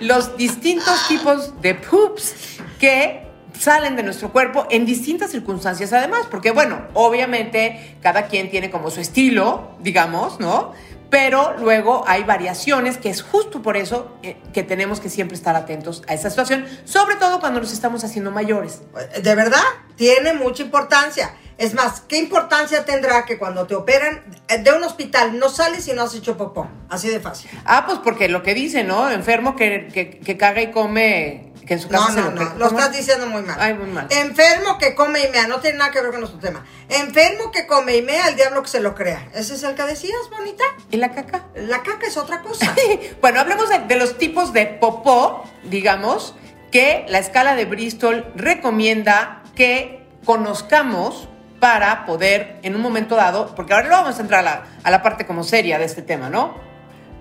los 0.00 0.36
distintos 0.36 1.06
tipos 1.06 1.60
de 1.60 1.74
poops 1.74 2.34
que 2.78 3.26
salen 3.58 3.94
de 3.94 4.02
nuestro 4.02 4.32
cuerpo 4.32 4.66
en 4.70 4.86
distintas 4.86 5.30
circunstancias 5.30 5.92
además, 5.92 6.26
porque 6.30 6.50
bueno, 6.50 6.80
obviamente 6.94 7.96
cada 8.02 8.26
quien 8.26 8.50
tiene 8.50 8.70
como 8.70 8.90
su 8.90 9.00
estilo, 9.00 9.76
digamos, 9.80 10.40
¿no? 10.40 10.72
Pero 11.10 11.56
luego 11.58 12.04
hay 12.06 12.22
variaciones 12.22 12.96
que 12.96 13.10
es 13.10 13.22
justo 13.22 13.62
por 13.62 13.76
eso 13.76 14.16
eh, 14.22 14.36
que 14.52 14.62
tenemos 14.62 15.00
que 15.00 15.10
siempre 15.10 15.36
estar 15.36 15.56
atentos 15.56 16.02
a 16.06 16.14
esa 16.14 16.30
situación, 16.30 16.66
sobre 16.84 17.16
todo 17.16 17.40
cuando 17.40 17.60
nos 17.60 17.72
estamos 17.72 18.04
haciendo 18.04 18.30
mayores. 18.30 18.82
De 19.20 19.34
verdad, 19.34 19.62
tiene 19.96 20.32
mucha 20.32 20.62
importancia. 20.62 21.34
Es 21.58 21.74
más, 21.74 22.00
¿qué 22.00 22.16
importancia 22.16 22.86
tendrá 22.86 23.26
que 23.26 23.36
cuando 23.36 23.66
te 23.66 23.74
operan 23.74 24.22
eh, 24.48 24.58
de 24.58 24.72
un 24.72 24.82
hospital 24.82 25.38
no 25.38 25.50
sales 25.50 25.84
si 25.84 25.92
no 25.92 26.02
has 26.02 26.14
hecho 26.14 26.38
popó? 26.38 26.68
Así 26.88 27.08
de 27.08 27.20
fácil. 27.20 27.50
Ah, 27.66 27.84
pues 27.84 27.98
porque 27.98 28.28
lo 28.30 28.42
que 28.42 28.54
dice, 28.54 28.82
¿no? 28.82 29.10
Enfermo 29.10 29.56
que, 29.56 29.88
que, 29.92 30.20
que 30.20 30.36
caga 30.38 30.62
y 30.62 30.70
come, 30.70 31.49
que 31.70 31.74
en 31.74 31.80
su 31.82 31.88
casa 31.88 32.08
No, 32.08 32.14
se 32.14 32.20
no, 32.20 32.30
lo 32.30 32.30
no, 32.32 32.52
que- 32.52 32.58
lo 32.58 32.66
estás 32.66 32.90
diciendo 32.92 33.26
muy 33.28 33.42
mal. 33.42 33.56
Ay, 33.60 33.74
muy 33.74 33.86
mal. 33.86 34.08
Enfermo 34.10 34.76
que 34.76 34.96
come 34.96 35.20
y 35.24 35.28
mea, 35.30 35.46
no 35.46 35.60
tiene 35.60 35.78
nada 35.78 35.92
que 35.92 36.00
ver 36.00 36.10
con 36.10 36.18
nuestro 36.18 36.40
tema. 36.40 36.66
Enfermo 36.88 37.52
que 37.52 37.64
come 37.68 37.96
y 37.96 38.02
mea, 38.02 38.26
el 38.26 38.34
diablo 38.34 38.60
que 38.64 38.68
se 38.68 38.80
lo 38.80 38.96
crea. 38.96 39.28
¿Ese 39.34 39.54
es 39.54 39.62
el 39.62 39.76
que 39.76 39.84
decías, 39.84 40.18
bonita? 40.36 40.64
¿Y 40.90 40.96
la 40.96 41.12
caca? 41.12 41.44
La 41.54 41.84
caca 41.84 42.08
es 42.08 42.16
otra 42.16 42.42
cosa. 42.42 42.74
Bueno, 43.20 43.38
hablemos 43.38 43.68
de, 43.68 43.78
de 43.78 43.94
los 43.94 44.18
tipos 44.18 44.52
de 44.52 44.66
popó, 44.66 45.44
digamos, 45.62 46.34
que 46.72 47.04
la 47.08 47.20
escala 47.20 47.54
de 47.54 47.66
Bristol 47.66 48.32
recomienda 48.34 49.44
que 49.54 50.04
conozcamos 50.24 51.28
para 51.60 52.04
poder, 52.04 52.58
en 52.64 52.74
un 52.74 52.80
momento 52.82 53.14
dado, 53.14 53.54
porque 53.54 53.74
ahora 53.74 53.86
lo 53.86 53.94
vamos 53.94 54.18
a 54.18 54.22
entrar 54.22 54.40
a 54.40 54.42
la, 54.42 54.66
a 54.82 54.90
la 54.90 55.02
parte 55.04 55.24
como 55.24 55.44
seria 55.44 55.78
de 55.78 55.84
este 55.84 56.02
tema, 56.02 56.30
¿no? 56.30 56.56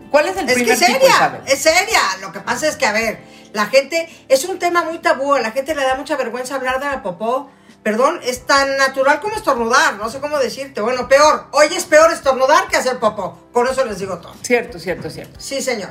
¿Cuál 0.10 0.28
es 0.28 0.38
el 0.38 0.50
Es 0.50 0.56
que 0.57 0.63
primer 0.63 0.74
es 0.74 0.80
tipo, 0.80 0.92
seria, 1.01 1.10
Isabel? 1.16 1.42
es 1.46 1.60
seria. 1.62 2.00
Lo 2.22 2.31
que 2.31 2.40
pasa 2.40 2.68
es 2.68 2.75
que, 2.78 2.88
a 2.88 2.92
ver, 2.94 3.19
la 3.54 3.66
gente, 3.66 4.10
es 4.28 4.46
un 4.46 4.60
tema 4.60 4.84
muy 4.84 5.00
tabú, 5.00 5.34
a 5.34 5.40
la 5.40 5.51
gente 5.51 5.75
le 5.75 5.84
da 5.84 5.96
mucha 5.96 6.16
vergüenza 6.16 6.56
hablar 6.56 6.80
de 6.80 6.86
la 6.86 7.01
popó. 7.01 7.50
Perdón, 7.84 8.19
es 8.24 8.46
tan 8.46 8.78
natural 8.78 9.22
como 9.22 9.36
estornudar, 9.36 9.96
no 9.96 10.10
sé 10.10 10.19
cómo 10.19 10.38
decirte. 10.38 10.81
Bueno, 10.81 11.07
peor, 11.07 11.48
hoy 11.51 11.68
es 11.72 11.86
peor 11.86 12.12
estornudar 12.12 12.68
que 12.68 12.75
hacer 12.75 13.00
popó. 13.00 13.48
Con 13.54 13.68
eso 13.68 13.86
les 13.86 14.00
digo 14.00 14.18
todo. 14.18 14.34
Cierto, 14.42 14.80
cierto, 14.80 15.10
cierto. 15.10 15.40
Sí, 15.40 15.62
señor. 15.62 15.90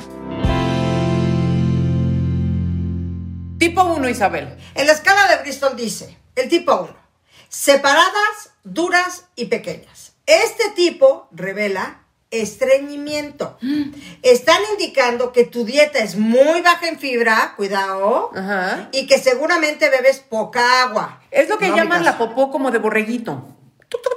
Tipo 3.58 3.82
1, 3.82 4.08
Isabel. 4.08 4.56
En 4.74 4.86
la 4.86 4.92
escala 4.92 5.28
de 5.28 5.42
Bristol 5.42 5.74
dice, 5.76 6.16
el 6.36 6.48
tipo 6.48 6.76
1, 6.76 6.96
separadas, 7.48 8.50
duras 8.64 9.24
y 9.34 9.46
pequeñas. 9.46 10.12
Este 10.26 10.70
tipo 10.76 11.28
revela 11.32 12.02
estreñimiento. 12.30 13.58
Están 14.22 14.58
indicando 14.72 15.32
que 15.32 15.44
tu 15.44 15.64
dieta 15.64 15.98
es 15.98 16.16
muy 16.16 16.60
baja 16.62 16.88
en 16.88 16.98
fibra, 16.98 17.54
cuidado, 17.56 18.30
Ajá. 18.34 18.88
y 18.92 19.06
que 19.06 19.18
seguramente 19.18 19.88
bebes 19.90 20.20
poca 20.20 20.82
agua. 20.82 21.22
Es 21.30 21.48
lo 21.48 21.58
que 21.58 21.68
No 21.68 21.76
llaman 21.76 22.04
la 22.04 22.18
popó 22.18 22.50
como 22.50 22.70
de 22.70 22.78
borreguito. 22.78 23.54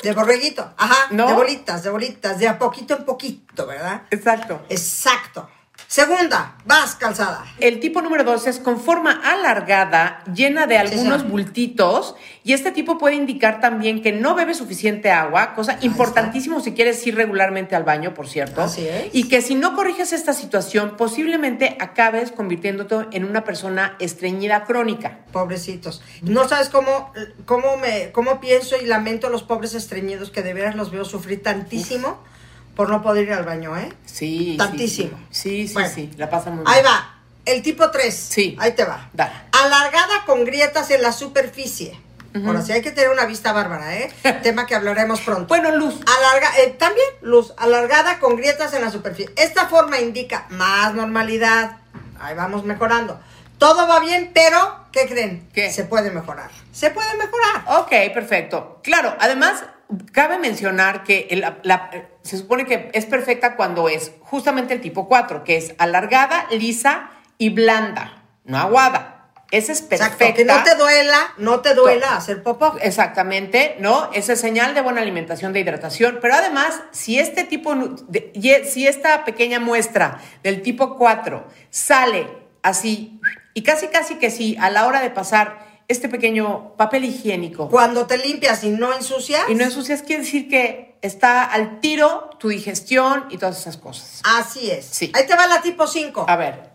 De 0.03 0.12
borreguito, 0.13 0.74
ajá, 0.77 1.07
¿No? 1.12 1.27
de 1.27 1.33
bolitas, 1.33 1.83
de 1.83 1.89
bolitas, 1.89 2.39
de 2.39 2.47
a 2.47 2.59
poquito 2.59 2.95
en 2.97 3.05
poquito, 3.05 3.67
¿verdad? 3.67 4.01
Exacto. 4.12 4.62
Exacto. 4.67 5.50
Segunda, 5.91 6.55
vas 6.63 6.95
calzada. 6.95 7.43
El 7.60 7.81
tipo 7.81 8.01
número 8.01 8.24
dos 8.24 8.48
es 8.48 8.60
con 8.60 8.79
forma 8.79 9.12
alargada, 9.12 10.24
llena 10.33 10.65
de 10.65 10.77
algunos 10.77 11.27
bultitos, 11.27 12.15
y 12.45 12.53
este 12.53 12.71
tipo 12.71 12.98
puede 12.98 13.15
indicar 13.15 13.60
también 13.60 14.01
que 14.01 14.13
no 14.13 14.33
bebe 14.33 14.53
suficiente 14.53 15.12
agua, 15.12 15.53
cosa 15.53 15.77
importantísimo 15.81 16.62
si 16.62 16.71
quieres 16.71 17.05
ir 17.05 17.17
regularmente 17.17 17.75
al 17.75 17.83
baño, 17.83 18.13
por 18.13 18.29
cierto. 18.29 18.62
Así 18.62 18.88
es. 18.88 19.10
Y 19.12 19.27
que 19.27 19.41
si 19.41 19.55
no 19.55 19.75
corriges 19.75 20.13
esta 20.13 20.31
situación, 20.31 20.95
posiblemente 20.95 21.75
acabes 21.81 22.31
convirtiéndote 22.31 23.07
en 23.12 23.25
una 23.25 23.43
persona 23.43 23.98
estreñida 24.00 24.63
crónica. 24.63 25.25
Pobrecitos. 25.33 26.01
No 26.21 26.48
sabes 26.48 26.69
cómo, 26.69 27.12
cómo 27.43 27.75
me, 27.75 28.13
cómo 28.13 28.39
pienso 28.39 28.77
y 28.81 28.86
lamento 28.86 29.27
a 29.27 29.29
los 29.29 29.43
pobres 29.43 29.74
estreñidos 29.74 30.31
que 30.31 30.41
de 30.41 30.53
veras 30.53 30.77
los 30.77 30.89
veo 30.89 31.03
sufrir 31.03 31.43
tantísimo 31.43 32.31
por 32.75 32.89
no 32.89 33.01
poder 33.01 33.25
ir 33.27 33.33
al 33.33 33.43
baño, 33.43 33.77
¿eh? 33.77 33.91
Sí. 34.05 34.55
Tantísimo. 34.57 35.17
Sí, 35.29 35.67
sí, 35.67 35.73
Bueno, 35.73 35.89
sí, 35.93 36.11
la 36.17 36.29
pasan 36.29 36.55
muy 36.57 36.63
Ahí 36.67 36.83
mal. 36.83 36.91
va. 36.93 37.15
El 37.45 37.61
tipo 37.61 37.89
3. 37.89 38.13
Sí. 38.15 38.55
Ahí 38.59 38.71
te 38.73 38.85
va. 38.85 39.09
Dale. 39.13 39.31
Alargada 39.51 40.25
con 40.25 40.45
grietas 40.45 40.89
en 40.91 41.01
la 41.01 41.11
superficie. 41.11 41.99
Ahora 42.45 42.61
sí 42.61 42.71
hay 42.71 42.81
que 42.81 42.91
tener 42.91 43.09
una 43.09 43.25
vista 43.25 43.51
bárbara, 43.51 43.93
¿eh? 43.97 44.09
Tema 44.43 44.65
que 44.65 44.73
hablaremos 44.73 45.19
pronto. 45.19 45.47
Bueno, 45.47 45.75
Luz. 45.75 45.95
Alarga, 46.05 46.49
eh, 46.59 46.69
también 46.79 47.05
luz, 47.21 47.53
alargada 47.57 48.19
con 48.19 48.37
grietas 48.37 48.73
en 48.73 48.81
la 48.83 48.89
superficie. 48.89 49.33
Esta 49.35 49.67
forma 49.67 49.99
indica 49.99 50.45
más 50.49 50.93
normalidad. 50.93 51.79
Ahí 52.21 52.33
vamos 52.35 52.63
mejorando. 52.63 53.19
Todo 53.57 53.85
va 53.85 53.99
bien, 53.99 54.31
pero 54.33 54.85
¿qué 54.93 55.07
creen? 55.07 55.49
¿Qué? 55.53 55.71
Se 55.71 55.83
puede 55.83 56.09
mejorar. 56.09 56.49
Se 56.71 56.89
puede 56.91 57.13
mejorar. 57.17 57.81
Ok, 57.81 58.13
perfecto. 58.13 58.79
Claro, 58.81 59.13
además, 59.19 59.65
cabe 60.12 60.38
mencionar 60.38 61.03
que 61.03 61.27
el- 61.31 61.45
la- 61.63 61.89
se 62.24 62.38
supone 62.38 62.65
que 62.65 62.89
es 62.93 63.05
perfecta 63.05 63.55
cuando 63.55 63.89
es 63.89 64.12
justamente 64.21 64.74
el 64.74 64.81
tipo 64.81 65.07
4, 65.07 65.43
que 65.43 65.57
es 65.57 65.74
alargada, 65.77 66.45
lisa 66.51 67.10
y 67.38 67.50
blanda, 67.50 68.24
no 68.45 68.57
aguada. 68.57 69.17
Esa 69.51 69.74
es 69.74 69.81
perfecta. 69.81 70.25
Exacto, 70.25 70.36
que 70.38 70.45
no 70.45 70.63
te 70.63 70.75
duela, 70.75 71.33
no 71.38 71.60
te 71.60 71.74
duela 71.74 72.15
hacer 72.15 72.41
popó. 72.41 72.77
Exactamente, 72.81 73.75
¿no? 73.79 74.10
Esa 74.13 74.31
es 74.33 74.39
señal 74.39 74.74
de 74.74 74.79
buena 74.79 75.01
alimentación, 75.01 75.51
de 75.51 75.60
hidratación. 75.60 76.19
Pero 76.21 76.36
además, 76.36 76.81
si 76.91 77.19
este 77.19 77.43
tipo, 77.43 77.75
de- 77.75 78.31
y- 78.33 78.63
si 78.65 78.88
esta 78.88 79.25
pequeña 79.25 79.60
muestra 79.60 80.19
del 80.41 80.62
tipo 80.62 80.95
4 80.98 81.45
sale 81.69 82.27
así, 82.63 83.19
y 83.53 83.63
casi 83.63 83.88
casi 83.89 84.15
que 84.15 84.31
sí, 84.31 84.55
a 84.62 84.69
la 84.69 84.88
hora 84.88 85.01
de 85.01 85.10
pasar 85.10 85.70
este 85.91 86.10
pequeño 86.10 86.75
papel 86.77 87.05
higiénico 87.05 87.69
Cuando 87.69 88.07
te 88.07 88.17
limpias 88.17 88.63
y 88.63 88.69
no 88.69 88.93
ensucias. 88.93 89.43
y 89.50 89.55
no 89.55 89.63
ensucias, 89.63 90.01
quiere 90.01 90.24
decir 90.24 90.50
que 90.50 90.95
está 91.01 91.43
al 91.43 91.79
tiro 91.79 92.29
tu 92.39 92.50
digestión 92.50 93.25
y 93.29 93.38
todas 93.38 93.60
esas 93.60 93.77
cosas. 93.77 94.21
Así 94.24 94.71
es. 94.71 94.86
Sí. 94.86 95.12
Ahí 95.13 95.25
te 95.27 95.36
va 95.36 95.48
la 95.48 95.62
tipo 95.62 95.88
5. 95.88 96.25
A 96.27 96.36
ver, 96.36 96.71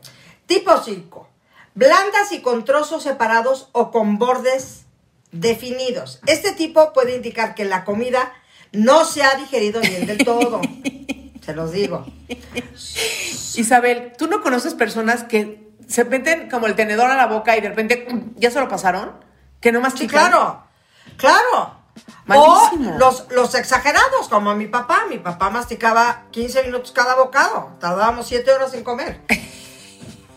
Tipo 0.47 0.77
5. 0.83 1.29
Blandas 1.75 2.33
y 2.33 2.41
con 2.41 2.65
trozos 2.65 3.03
separados 3.03 3.69
o 3.73 3.91
con 3.91 4.19
bordes 4.19 4.85
definidos. 5.33 6.21
Este 6.27 6.53
tipo 6.53 6.93
puede 6.93 7.17
indicar 7.17 7.55
que 7.55 7.65
la 7.65 7.85
comida 7.85 8.33
no 8.73 9.05
se 9.05 9.23
ha 9.23 9.35
digerido 9.35 9.81
bien 9.81 10.07
del 10.07 10.19
todo. 10.19 10.61
Se 11.45 11.55
los 11.55 11.71
digo. 11.73 12.05
Isabel, 13.57 14.13
¿tú 14.19 14.27
no 14.27 14.43
conoces 14.43 14.75
personas 14.75 15.23
que 15.25 15.66
se 15.89 16.05
meten 16.05 16.49
como 16.51 16.67
el 16.67 16.75
tenedor 16.75 17.11
a 17.11 17.17
la 17.17 17.27
boca 17.27 17.57
y 17.57 17.61
de 17.61 17.69
repente 17.69 18.07
ya 18.37 18.51
se 18.51 18.61
lo 18.61 18.69
pasaron? 18.69 19.13
Que 19.61 19.73
no 19.73 19.79
Sí, 19.79 19.83
mastican. 19.85 20.31
claro. 20.31 20.63
Claro. 21.17 21.77
Malísimo. 22.27 22.95
O 22.95 22.99
los, 22.99 23.27
los 23.31 23.55
exagerados, 23.55 24.29
como 24.29 24.55
mi 24.55 24.67
papá. 24.67 25.05
Mi 25.09 25.19
papá 25.19 25.49
masticaba 25.51 26.25
15 26.33 26.65
minutos 26.65 26.93
cada 26.93 27.15
bocado. 27.15 27.71
Tardábamos 27.81 28.27
7 28.27 28.53
horas 28.53 28.75
en 28.75 28.85
comer. 28.85 29.21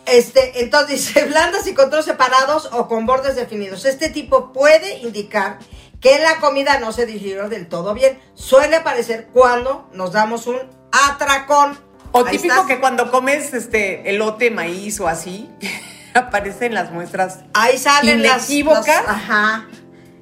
Este, 0.06 0.62
entonces 0.62 0.88
dice, 1.06 1.24
blandas 1.26 1.66
y 1.68 1.74
con 1.74 1.88
trozos 1.88 2.06
separados 2.06 2.68
o 2.72 2.88
con 2.88 3.06
bordes 3.06 3.36
definidos. 3.36 3.84
Este 3.84 4.08
tipo 4.08 4.52
puede 4.52 4.98
indicar 4.98 5.58
que 6.00 6.18
la 6.18 6.38
comida 6.40 6.80
no 6.80 6.90
se 6.92 7.06
digirió 7.06 7.48
del 7.48 7.68
todo 7.68 7.94
bien. 7.94 8.20
Suele 8.34 8.76
aparecer 8.76 9.28
cuando 9.32 9.88
nos 9.92 10.10
damos 10.12 10.48
un 10.48 10.58
atracón. 10.90 11.78
O 12.12 12.24
Ahí 12.26 12.36
típico 12.36 12.54
estás. 12.54 12.66
que 12.66 12.80
cuando 12.80 13.10
comes 13.10 13.54
este 13.54 14.08
elote, 14.10 14.50
maíz 14.50 14.98
o 15.00 15.06
así, 15.08 15.48
aparecen 16.14 16.74
las 16.74 16.90
muestras. 16.90 17.40
Ahí 17.54 17.78
salen 17.78 18.22
las- 18.22 18.48
Inequívocas. 18.50 18.86
las- 18.86 19.06
ajá. 19.08 19.66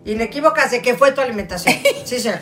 Inequívocas 0.05 0.71
de 0.71 0.81
que 0.83 0.95
fue 0.95 1.13
tu 1.13 1.21
alimentación. 1.21 1.75
Sí, 2.05 2.19
señor. 2.21 2.41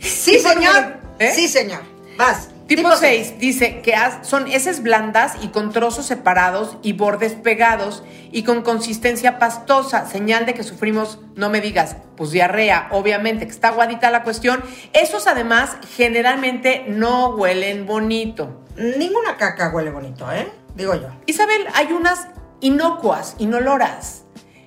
Sí, 0.00 0.38
señor. 0.38 0.96
¿eh? 1.18 1.32
Sí, 1.34 1.48
señor. 1.48 1.82
Vas. 2.16 2.48
Tipo 2.66 2.96
6 2.96 3.38
dice 3.38 3.82
que 3.82 3.94
son 4.22 4.48
heces 4.48 4.82
blandas 4.82 5.34
y 5.42 5.48
con 5.48 5.70
trozos 5.70 6.06
separados 6.06 6.78
y 6.82 6.94
bordes 6.94 7.34
pegados 7.34 8.02
y 8.32 8.42
con 8.42 8.62
consistencia 8.62 9.38
pastosa, 9.38 10.06
señal 10.06 10.46
de 10.46 10.54
que 10.54 10.62
sufrimos, 10.62 11.18
no 11.36 11.50
me 11.50 11.60
digas, 11.60 11.96
pues 12.16 12.30
diarrea, 12.30 12.88
obviamente, 12.90 13.46
que 13.46 13.52
está 13.52 13.68
aguadita 13.68 14.10
la 14.10 14.22
cuestión. 14.22 14.62
Esos 14.94 15.26
además 15.26 15.76
generalmente 15.96 16.86
no 16.88 17.28
huelen 17.36 17.84
bonito. 17.86 18.62
Ninguna 18.76 19.36
caca 19.36 19.68
huele 19.68 19.90
bonito, 19.90 20.30
¿eh? 20.32 20.50
Digo 20.74 20.94
yo. 20.94 21.08
Isabel, 21.26 21.66
hay 21.74 21.92
unas 21.92 22.28
inocuas, 22.60 23.36
inoloras. 23.38 24.24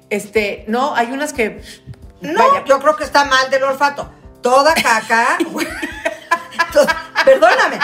Este, 0.09 0.65
no, 0.67 0.95
hay 0.95 1.11
unas 1.11 1.33
que. 1.33 1.61
No, 2.21 2.47
vaya, 2.47 2.63
yo 2.65 2.79
creo 2.79 2.95
que 2.95 3.03
está 3.03 3.25
mal 3.25 3.49
del 3.49 3.63
olfato. 3.63 4.09
Toda 4.41 4.73
caca. 4.75 5.37
to- 6.73 6.85
perdóname. 7.31 7.79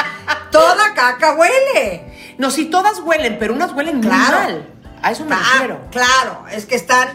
Toda 0.51 0.93
caca 0.93 1.33
huele. 1.35 2.35
No, 2.37 2.49
sí, 2.51 2.65
todas 2.65 2.99
huelen, 2.99 3.37
pero 3.39 3.53
unas 3.53 3.71
huelen 3.73 3.97
muy 3.97 4.07
Claro. 4.07 4.37
mal. 4.37 4.69
A 5.01 5.11
eso 5.11 5.25
me 5.25 5.35
Ah, 5.35 5.39
refiero. 5.53 5.79
claro, 5.91 6.45
es 6.51 6.65
que 6.65 6.75
están 6.75 7.09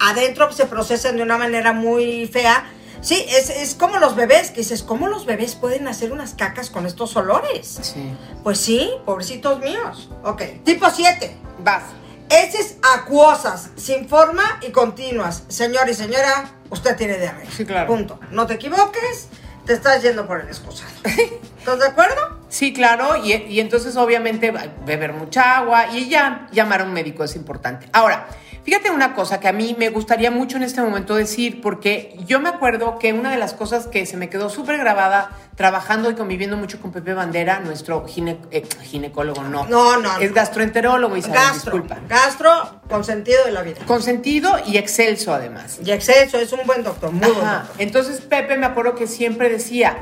adentro, 0.00 0.50
se 0.52 0.66
procesan 0.66 1.16
de 1.16 1.22
una 1.22 1.36
manera 1.38 1.72
muy 1.72 2.26
fea. 2.26 2.64
Sí, 3.00 3.24
es, 3.28 3.50
es 3.50 3.74
como 3.74 3.98
los 3.98 4.16
bebés, 4.16 4.50
que 4.50 4.58
dices, 4.58 4.82
¿cómo 4.82 5.06
los 5.06 5.24
bebés 5.26 5.54
pueden 5.54 5.86
hacer 5.86 6.10
unas 6.10 6.34
cacas 6.34 6.68
con 6.70 6.84
estos 6.86 7.14
olores? 7.16 7.78
Sí. 7.82 8.12
Pues 8.42 8.58
sí, 8.60 8.90
pobrecitos 9.04 9.60
míos. 9.60 10.10
Ok. 10.24 10.42
Tipo 10.64 10.90
7. 10.90 11.36
Vas. 11.60 11.82
Heces 12.30 12.76
acuosas, 12.96 13.70
sin 13.76 14.08
forma 14.08 14.58
y 14.66 14.70
continuas. 14.72 15.44
Señor 15.48 15.88
y 15.88 15.94
señora, 15.94 16.50
usted 16.70 16.96
tiene 16.96 17.18
diarrea. 17.18 17.48
Sí, 17.50 17.64
claro. 17.64 17.86
Punto. 17.86 18.18
No 18.32 18.46
te 18.46 18.54
equivoques, 18.54 19.28
te 19.64 19.74
estás 19.74 20.02
yendo 20.02 20.26
por 20.26 20.40
el 20.40 20.48
excusado. 20.48 20.90
¿Estás 21.74 21.80
de 21.80 21.86
acuerdo? 21.88 22.38
Sí, 22.48 22.72
claro, 22.72 23.16
y, 23.22 23.34
y 23.34 23.60
entonces 23.60 23.94
obviamente 23.96 24.54
beber 24.86 25.12
mucha 25.12 25.58
agua 25.58 25.88
y 25.92 26.08
ya 26.08 26.46
llamar 26.50 26.80
a 26.80 26.84
un 26.84 26.94
médico 26.94 27.22
es 27.24 27.36
importante. 27.36 27.90
Ahora, 27.92 28.26
fíjate 28.64 28.90
una 28.90 29.14
cosa 29.14 29.38
que 29.38 29.48
a 29.48 29.52
mí 29.52 29.76
me 29.78 29.90
gustaría 29.90 30.30
mucho 30.30 30.56
en 30.56 30.62
este 30.62 30.80
momento 30.80 31.14
decir, 31.14 31.60
porque 31.60 32.16
yo 32.26 32.40
me 32.40 32.48
acuerdo 32.48 32.98
que 32.98 33.12
una 33.12 33.30
de 33.32 33.36
las 33.36 33.52
cosas 33.52 33.86
que 33.86 34.06
se 34.06 34.16
me 34.16 34.30
quedó 34.30 34.48
súper 34.48 34.78
grabada 34.78 35.30
trabajando 35.56 36.10
y 36.10 36.14
conviviendo 36.14 36.56
mucho 36.56 36.80
con 36.80 36.90
Pepe 36.90 37.12
Bandera, 37.12 37.60
nuestro 37.60 38.06
gine- 38.06 38.38
eh, 38.50 38.66
ginecólogo, 38.84 39.42
no, 39.42 39.66
No, 39.66 39.98
no, 39.98 40.16
es 40.18 40.30
no. 40.30 40.34
gastroenterólogo, 40.34 41.18
Isabel, 41.18 41.38
Gastro. 41.38 41.72
disculpa. 41.72 41.98
Gastro 42.08 42.80
con 42.88 43.04
sentido 43.04 43.44
de 43.44 43.52
la 43.52 43.60
vida. 43.60 43.80
Consentido 43.86 44.56
y 44.64 44.78
excelso 44.78 45.34
además. 45.34 45.80
Y 45.84 45.90
excelso, 45.90 46.38
es 46.38 46.50
un 46.52 46.60
buen 46.66 46.82
doctor, 46.82 47.12
muy 47.12 47.30
buen 47.30 47.46
Ajá. 47.46 47.58
doctor. 47.58 47.76
Entonces 47.82 48.22
Pepe 48.22 48.56
me 48.56 48.64
acuerdo 48.64 48.94
que 48.94 49.06
siempre 49.06 49.50
decía, 49.50 49.98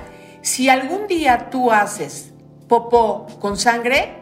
si 0.47 0.69
algún 0.69 1.09
día 1.09 1.51
tú 1.51 1.73
haces 1.73 2.31
popó 2.69 3.27
con 3.41 3.57
sangre, 3.57 4.17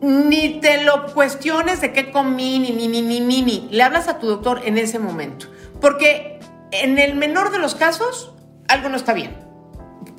ni 0.00 0.60
te 0.60 0.84
lo 0.84 1.12
cuestiones 1.12 1.80
de 1.80 1.92
qué 1.92 2.12
comí, 2.12 2.60
ni, 2.60 2.70
ni, 2.70 2.86
ni, 2.86 3.02
ni, 3.02 3.18
ni, 3.18 3.42
ni. 3.42 3.68
Le 3.72 3.82
hablas 3.82 4.06
a 4.06 4.20
tu 4.20 4.28
doctor 4.28 4.60
en 4.64 4.78
ese 4.78 5.00
momento. 5.00 5.48
Porque 5.80 6.38
en 6.70 7.00
el 7.00 7.16
menor 7.16 7.50
de 7.50 7.58
los 7.58 7.74
casos, 7.74 8.32
algo 8.68 8.88
no 8.88 8.96
está 8.96 9.12
bien. 9.14 9.36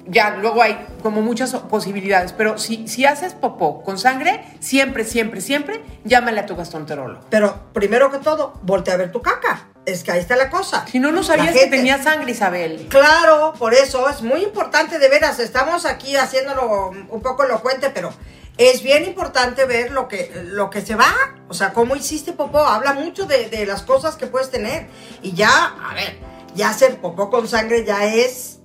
Ya, 0.09 0.31
luego 0.31 0.63
hay 0.63 0.87
como 1.03 1.21
muchas 1.21 1.53
posibilidades, 1.53 2.33
pero 2.33 2.57
si, 2.57 2.87
si 2.87 3.05
haces 3.05 3.33
popó 3.33 3.83
con 3.83 3.99
sangre, 3.99 4.43
siempre, 4.59 5.05
siempre, 5.05 5.39
siempre, 5.39 5.83
llámale 6.03 6.39
a 6.41 6.45
tu 6.45 6.55
gastroenterólogo. 6.55 7.25
Pero 7.29 7.71
primero 7.73 8.11
que 8.11 8.17
todo, 8.17 8.59
voltea 8.63 8.95
a 8.95 8.97
ver 8.97 9.11
tu 9.11 9.21
caca. 9.21 9.67
Es 9.85 10.03
que 10.03 10.11
ahí 10.11 10.19
está 10.19 10.35
la 10.35 10.49
cosa. 10.49 10.85
Si 10.87 10.99
no, 10.99 11.11
no 11.11 11.23
sabías 11.23 11.53
que 11.53 11.67
tenía 11.67 12.01
sangre, 12.01 12.31
Isabel. 12.31 12.87
Claro, 12.89 13.53
por 13.57 13.73
eso 13.73 14.09
es 14.09 14.21
muy 14.21 14.43
importante, 14.43 14.99
de 14.99 15.09
veras, 15.09 15.39
estamos 15.39 15.85
aquí 15.85 16.15
haciéndolo 16.15 16.91
un 17.09 17.21
poco 17.21 17.43
elocuente, 17.43 17.89
pero 17.91 18.11
es 18.57 18.83
bien 18.83 19.05
importante 19.05 19.65
ver 19.65 19.91
lo 19.91 20.07
que, 20.07 20.31
lo 20.43 20.69
que 20.69 20.81
se 20.81 20.95
va, 20.95 21.13
o 21.47 21.53
sea, 21.53 21.71
cómo 21.73 21.95
hiciste 21.95 22.33
popó, 22.33 22.59
habla 22.59 22.93
mucho 22.93 23.25
de, 23.25 23.49
de 23.49 23.65
las 23.65 23.83
cosas 23.83 24.15
que 24.15 24.27
puedes 24.27 24.51
tener. 24.51 24.87
Y 25.21 25.33
ya, 25.33 25.75
a 25.89 25.93
ver, 25.93 26.17
ya 26.55 26.69
hacer 26.69 26.97
popó 26.97 27.29
con 27.29 27.47
sangre 27.47 27.85
ya 27.85 28.05
es 28.05 28.58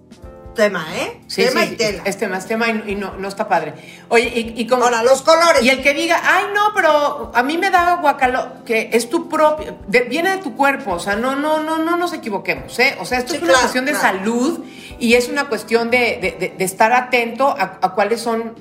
tema, 0.54 0.86
¿eh? 0.96 1.20
Sí, 1.26 1.44
tema 1.44 1.62
sí, 1.62 1.70
y 1.72 1.76
tela. 1.76 2.02
Es 2.04 2.16
tema, 2.16 2.38
es 2.38 2.46
tema 2.46 2.68
y, 2.70 2.92
y 2.92 2.94
no, 2.94 3.12
no 3.18 3.28
está 3.28 3.48
padre. 3.48 3.74
Oye, 4.08 4.32
y, 4.34 4.60
y 4.62 4.66
como... 4.66 4.84
Ahora, 4.84 5.02
los 5.02 5.22
colores. 5.22 5.62
Y 5.62 5.68
el 5.70 5.82
que 5.82 5.92
diga, 5.94 6.20
ay, 6.24 6.44
no, 6.54 6.72
pero 6.74 7.32
a 7.34 7.42
mí 7.42 7.58
me 7.58 7.70
da 7.70 7.96
guacalo, 7.96 8.64
que 8.64 8.90
es 8.92 9.10
tu 9.10 9.28
propio, 9.28 9.76
de- 9.86 10.02
viene 10.02 10.30
de 10.36 10.42
tu 10.42 10.56
cuerpo, 10.56 10.92
o 10.92 10.98
sea, 11.00 11.16
no, 11.16 11.36
no, 11.36 11.62
no, 11.62 11.78
no 11.78 11.96
nos 11.96 12.12
equivoquemos, 12.12 12.78
¿eh? 12.78 12.96
O 13.00 13.04
sea, 13.04 13.18
esto 13.18 13.32
Sí, 13.32 13.36
es 13.36 13.42
una 13.42 13.50
claro, 13.52 13.62
cuestión 13.64 13.84
de 13.84 13.92
claro. 13.92 14.18
salud 14.18 14.64
y 14.98 15.14
es 15.14 15.28
una 15.28 15.48
cuestión 15.48 15.90
de, 15.90 16.54
de- 16.56 16.64
estar 16.64 16.92
atento 16.92 17.48
a, 17.48 17.78
a 17.82 17.90
cuáles 17.94 18.20
son, 18.20 18.54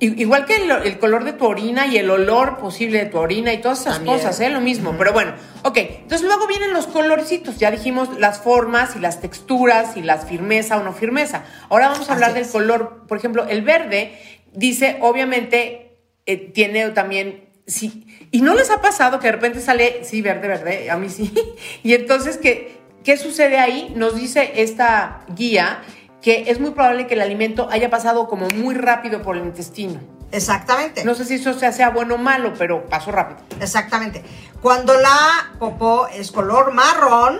igual 0.00 0.46
que 0.46 0.56
el, 0.56 0.70
el 0.70 0.98
color 0.98 1.24
de 1.24 1.32
tu 1.34 1.44
orina 1.46 1.86
y 1.86 1.98
el 1.98 2.10
olor 2.10 2.56
posible 2.58 2.98
de 2.98 3.06
tu 3.06 3.18
orina 3.18 3.52
y 3.52 3.58
todas 3.58 3.80
esas 3.82 3.96
También. 3.96 4.16
cosas, 4.16 4.40
¿eh? 4.40 4.48
Lo 4.50 4.60
mismo, 4.60 4.94
pero 4.98 5.12
bueno, 5.12 5.34
ok, 5.62 5.76
entonces 5.76 6.22
luego 6.26 6.46
vienen 6.46 6.72
los 6.72 6.86
colorcitos, 6.86 7.58
ya 7.58 7.70
dijimos 7.70 8.18
las 8.18 8.40
formas 8.40 8.96
y 8.96 8.98
las 8.98 9.20
texturas 9.20 9.96
y 9.96 10.02
las 10.02 10.24
firmeza 10.26 10.78
o 10.78 10.82
no 10.82 10.92
firmeza. 10.92 11.44
Ahora 11.68 11.88
vamos 11.88 12.08
a 12.08 12.14
hablar 12.14 12.30
Así 12.30 12.38
del 12.38 12.46
es. 12.46 12.52
color, 12.52 13.04
por 13.06 13.18
ejemplo, 13.18 13.46
el 13.48 13.62
verde 13.62 14.18
dice, 14.52 14.96
obviamente, 15.00 15.98
eh, 16.26 16.36
tiene 16.36 16.88
también, 16.90 17.44
sí, 17.66 18.06
y 18.30 18.40
no 18.40 18.54
les 18.54 18.70
ha 18.70 18.80
pasado 18.80 19.20
que 19.20 19.26
de 19.26 19.32
repente 19.32 19.60
sale, 19.60 20.00
sí, 20.04 20.22
verde, 20.22 20.48
verde, 20.48 20.90
a 20.90 20.96
mí 20.96 21.08
sí, 21.08 21.32
y 21.82 21.94
entonces, 21.94 22.38
¿qué, 22.38 22.78
¿qué 23.04 23.16
sucede 23.16 23.58
ahí? 23.58 23.92
Nos 23.96 24.16
dice 24.16 24.52
esta 24.56 25.24
guía 25.34 25.82
que 26.22 26.44
es 26.50 26.60
muy 26.60 26.70
probable 26.72 27.06
que 27.06 27.14
el 27.14 27.22
alimento 27.22 27.68
haya 27.70 27.90
pasado 27.90 28.28
como 28.28 28.46
muy 28.48 28.74
rápido 28.74 29.22
por 29.22 29.36
el 29.36 29.44
intestino. 29.44 30.00
Exactamente. 30.32 31.04
No 31.04 31.14
sé 31.14 31.24
si 31.24 31.34
eso 31.34 31.54
sea, 31.54 31.72
sea 31.72 31.90
bueno 31.90 32.14
o 32.14 32.18
malo, 32.18 32.52
pero 32.56 32.86
pasó 32.86 33.10
rápido. 33.10 33.40
Exactamente. 33.60 34.22
Cuando 34.62 34.94
la 34.94 35.50
popó 35.58 36.06
es 36.08 36.30
color 36.30 36.72
marrón, 36.72 37.38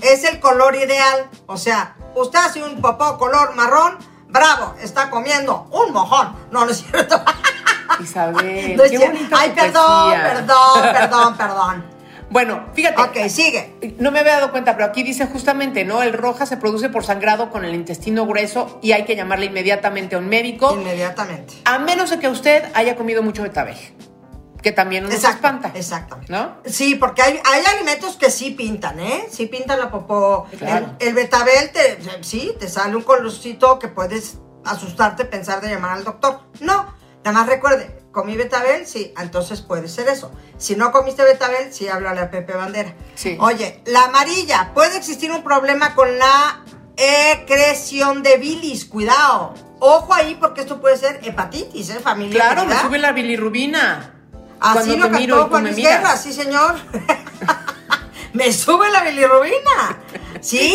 es 0.00 0.24
el 0.24 0.40
color 0.40 0.74
ideal. 0.74 1.28
O 1.46 1.56
sea, 1.56 1.94
usted 2.16 2.38
hace 2.38 2.62
un 2.62 2.80
popó 2.80 3.16
color 3.18 3.54
marrón, 3.54 3.98
bravo, 4.28 4.74
está 4.80 5.08
comiendo 5.10 5.68
un 5.70 5.92
mojón. 5.92 6.34
No, 6.50 6.64
no 6.64 6.70
es 6.70 6.78
cierto. 6.82 7.22
Isabel, 8.00 8.76
No 8.76 8.82
es 8.84 8.90
qué 8.90 8.96
cierto. 8.98 9.16
bonita 9.16 9.36
Ay, 9.38 9.50
perdón, 9.50 10.10
poesía. 10.10 10.22
perdón, 10.32 10.82
perdón, 10.92 11.36
perdón. 11.36 11.84
Bueno, 12.32 12.64
fíjate. 12.74 13.00
Ok, 13.02 13.28
sigue. 13.28 13.74
No 13.98 14.10
me 14.10 14.20
había 14.20 14.32
dado 14.36 14.50
cuenta, 14.50 14.72
pero 14.74 14.86
aquí 14.86 15.02
dice 15.02 15.26
justamente, 15.26 15.84
¿no? 15.84 16.02
El 16.02 16.14
roja 16.14 16.46
se 16.46 16.56
produce 16.56 16.88
por 16.88 17.04
sangrado 17.04 17.50
con 17.50 17.64
el 17.64 17.74
intestino 17.74 18.26
grueso 18.26 18.78
y 18.82 18.92
hay 18.92 19.04
que 19.04 19.14
llamarle 19.16 19.46
inmediatamente 19.46 20.16
a 20.16 20.18
un 20.18 20.28
médico, 20.28 20.72
Inmediatamente. 20.74 21.54
a 21.66 21.78
menos 21.78 22.08
de 22.10 22.18
que 22.18 22.28
usted 22.28 22.64
haya 22.74 22.96
comido 22.96 23.22
mucho 23.22 23.42
betabel. 23.42 23.76
que 24.62 24.72
también 24.72 25.02
nos 25.04 25.12
Exacto, 25.12 25.36
espanta. 25.46 25.72
Exactamente. 25.74 26.32
¿No? 26.32 26.56
Sí, 26.64 26.94
porque 26.94 27.20
hay, 27.20 27.32
hay 27.44 27.64
alimentos 27.74 28.16
que 28.16 28.30
sí 28.30 28.52
pintan, 28.52 29.00
¿eh? 29.00 29.24
Sí 29.28 29.46
pintan 29.46 29.78
la 29.80 29.90
popó. 29.90 30.46
Claro. 30.56 30.94
El, 31.00 31.08
el 31.08 31.14
betabel, 31.14 31.70
te, 31.72 31.98
sí, 32.22 32.52
te 32.60 32.68
sale 32.68 32.94
un 32.96 33.02
colorcito 33.02 33.78
que 33.80 33.88
puedes 33.88 34.38
asustarte, 34.64 35.24
pensar 35.24 35.60
de 35.60 35.68
llamar 35.68 35.98
al 35.98 36.04
doctor. 36.04 36.42
No, 36.60 36.94
nada 37.24 37.32
más 37.40 37.46
recuerde, 37.48 38.01
comí 38.12 38.36
betabel, 38.36 38.86
sí, 38.86 39.12
entonces 39.18 39.60
puede 39.60 39.88
ser 39.88 40.08
eso. 40.08 40.30
Si 40.58 40.76
no 40.76 40.92
comiste 40.92 41.24
betabel, 41.24 41.72
sí, 41.72 41.88
háblale 41.88 42.20
a 42.20 42.30
Pepe 42.30 42.52
Bandera. 42.52 42.94
Sí. 43.14 43.36
Oye, 43.40 43.82
la 43.86 44.04
amarilla, 44.04 44.72
puede 44.74 44.96
existir 44.98 45.32
un 45.32 45.42
problema 45.42 45.94
con 45.94 46.18
la 46.18 46.62
excreción 46.96 48.22
de 48.22 48.36
bilis, 48.36 48.84
cuidado. 48.84 49.54
Ojo 49.80 50.14
ahí 50.14 50.36
porque 50.38 50.60
esto 50.60 50.80
puede 50.80 50.96
ser 50.96 51.20
hepatitis, 51.24 51.90
¿eh? 51.90 52.00
Familia. 52.00 52.34
Claro, 52.40 52.66
me 52.66 52.78
sube 52.80 52.98
la 52.98 53.12
bilirrubina. 53.12 54.14
Así 54.60 54.96
lo 54.96 55.10
cantó 55.10 55.48
Juan. 55.48 55.74
Guerra, 55.74 56.16
sí 56.16 56.32
señor. 56.32 56.76
me 58.32 58.52
sube 58.52 58.90
la 58.90 59.02
bilirrubina. 59.04 60.00
Sí, 60.40 60.74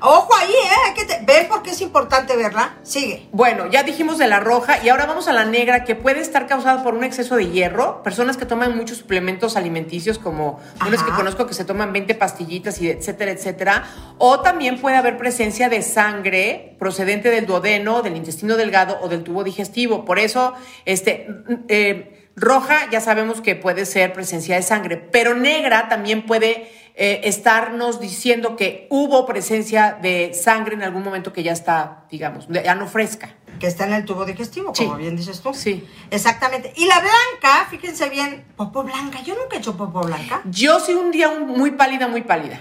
ojo 0.00 0.28
ahí, 0.36 0.50
¿eh? 0.52 0.70
Hay 0.86 0.94
que 0.94 1.04
te- 1.04 1.24
¿Ven 1.24 1.48
por 1.48 1.62
qué 1.62 1.70
es 1.70 1.80
importante 1.80 2.36
verla? 2.36 2.76
Sigue. 2.84 3.28
Bueno, 3.32 3.66
ya 3.68 3.82
dijimos 3.82 4.16
de 4.18 4.28
la 4.28 4.38
roja 4.38 4.82
y 4.84 4.88
ahora 4.90 5.06
vamos 5.06 5.26
a 5.26 5.32
la 5.32 5.44
negra 5.44 5.82
que 5.84 5.96
puede 5.96 6.20
estar 6.20 6.46
causada 6.46 6.84
por 6.84 6.94
un 6.94 7.02
exceso 7.02 7.34
de 7.34 7.48
hierro. 7.50 8.02
Personas 8.04 8.36
que 8.36 8.46
toman 8.46 8.76
muchos 8.76 8.98
suplementos 8.98 9.56
alimenticios 9.56 10.18
como 10.20 10.60
unos 10.86 11.02
que 11.02 11.10
conozco 11.12 11.46
que 11.48 11.54
se 11.54 11.64
toman 11.64 11.92
20 11.92 12.14
pastillitas 12.14 12.80
y 12.80 12.90
etcétera, 12.90 13.32
etcétera. 13.32 13.84
O 14.18 14.40
también 14.40 14.80
puede 14.80 14.96
haber 14.96 15.16
presencia 15.18 15.68
de 15.68 15.82
sangre 15.82 16.76
procedente 16.78 17.30
del 17.30 17.46
duodeno, 17.46 18.02
del 18.02 18.16
intestino 18.16 18.56
delgado 18.56 18.98
o 19.02 19.08
del 19.08 19.24
tubo 19.24 19.42
digestivo. 19.42 20.04
Por 20.04 20.18
eso, 20.20 20.54
este... 20.84 21.26
eh, 21.68 22.14
Roja 22.40 22.88
ya 22.92 23.00
sabemos 23.00 23.40
que 23.40 23.56
puede 23.56 23.84
ser 23.84 24.12
presencia 24.12 24.54
de 24.54 24.62
sangre, 24.62 24.96
pero 24.96 25.34
negra 25.34 25.88
también 25.88 26.24
puede 26.24 26.70
eh, 27.00 27.20
estarnos 27.24 28.00
diciendo 28.00 28.56
que 28.56 28.88
hubo 28.90 29.24
presencia 29.24 29.96
de 30.02 30.34
sangre 30.34 30.74
en 30.74 30.82
algún 30.82 31.04
momento 31.04 31.32
que 31.32 31.42
ya 31.44 31.52
está, 31.52 32.04
digamos, 32.10 32.48
ya 32.48 32.74
no 32.74 32.88
fresca. 32.88 33.34
Que 33.60 33.66
está 33.68 33.86
en 33.86 33.92
el 33.94 34.04
tubo 34.04 34.24
digestivo, 34.24 34.72
como 34.72 34.92
Sí. 34.96 34.98
bien 35.02 35.16
dices 35.16 35.40
tú. 35.40 35.54
Sí. 35.54 35.88
Exactamente. 36.10 36.72
Y 36.76 36.86
la 36.86 37.00
blanca, 37.00 37.66
fíjense 37.70 38.08
bien, 38.08 38.44
popo 38.56 38.82
blanca. 38.84 39.20
Yo 39.22 39.34
nunca 39.36 39.56
he 39.56 39.58
hecho 39.60 39.76
popo 39.76 40.00
blanca. 40.02 40.42
Yo 40.44 40.78
sí 40.80 40.92
un 40.94 41.10
día 41.12 41.28
un- 41.28 41.46
muy 41.46 41.70
pálida, 41.72 42.08
muy 42.08 42.22
pálida. 42.22 42.60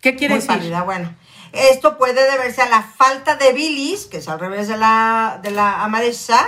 ¿Qué 0.00 0.14
quiere 0.16 0.34
Muy 0.34 0.40
decir? 0.42 0.56
pálida, 0.56 0.82
bueno. 0.82 1.14
Esto 1.52 1.96
puede 1.98 2.30
deberse 2.30 2.60
a 2.62 2.68
la 2.68 2.82
falta 2.82 3.36
de 3.36 3.52
bilis, 3.54 4.06
que 4.06 4.18
es 4.18 4.28
al 4.28 4.38
revés 4.40 4.68
de 4.68 4.76
la, 4.76 5.38
de 5.42 5.50
la 5.52 5.82
amarilla, 5.84 6.40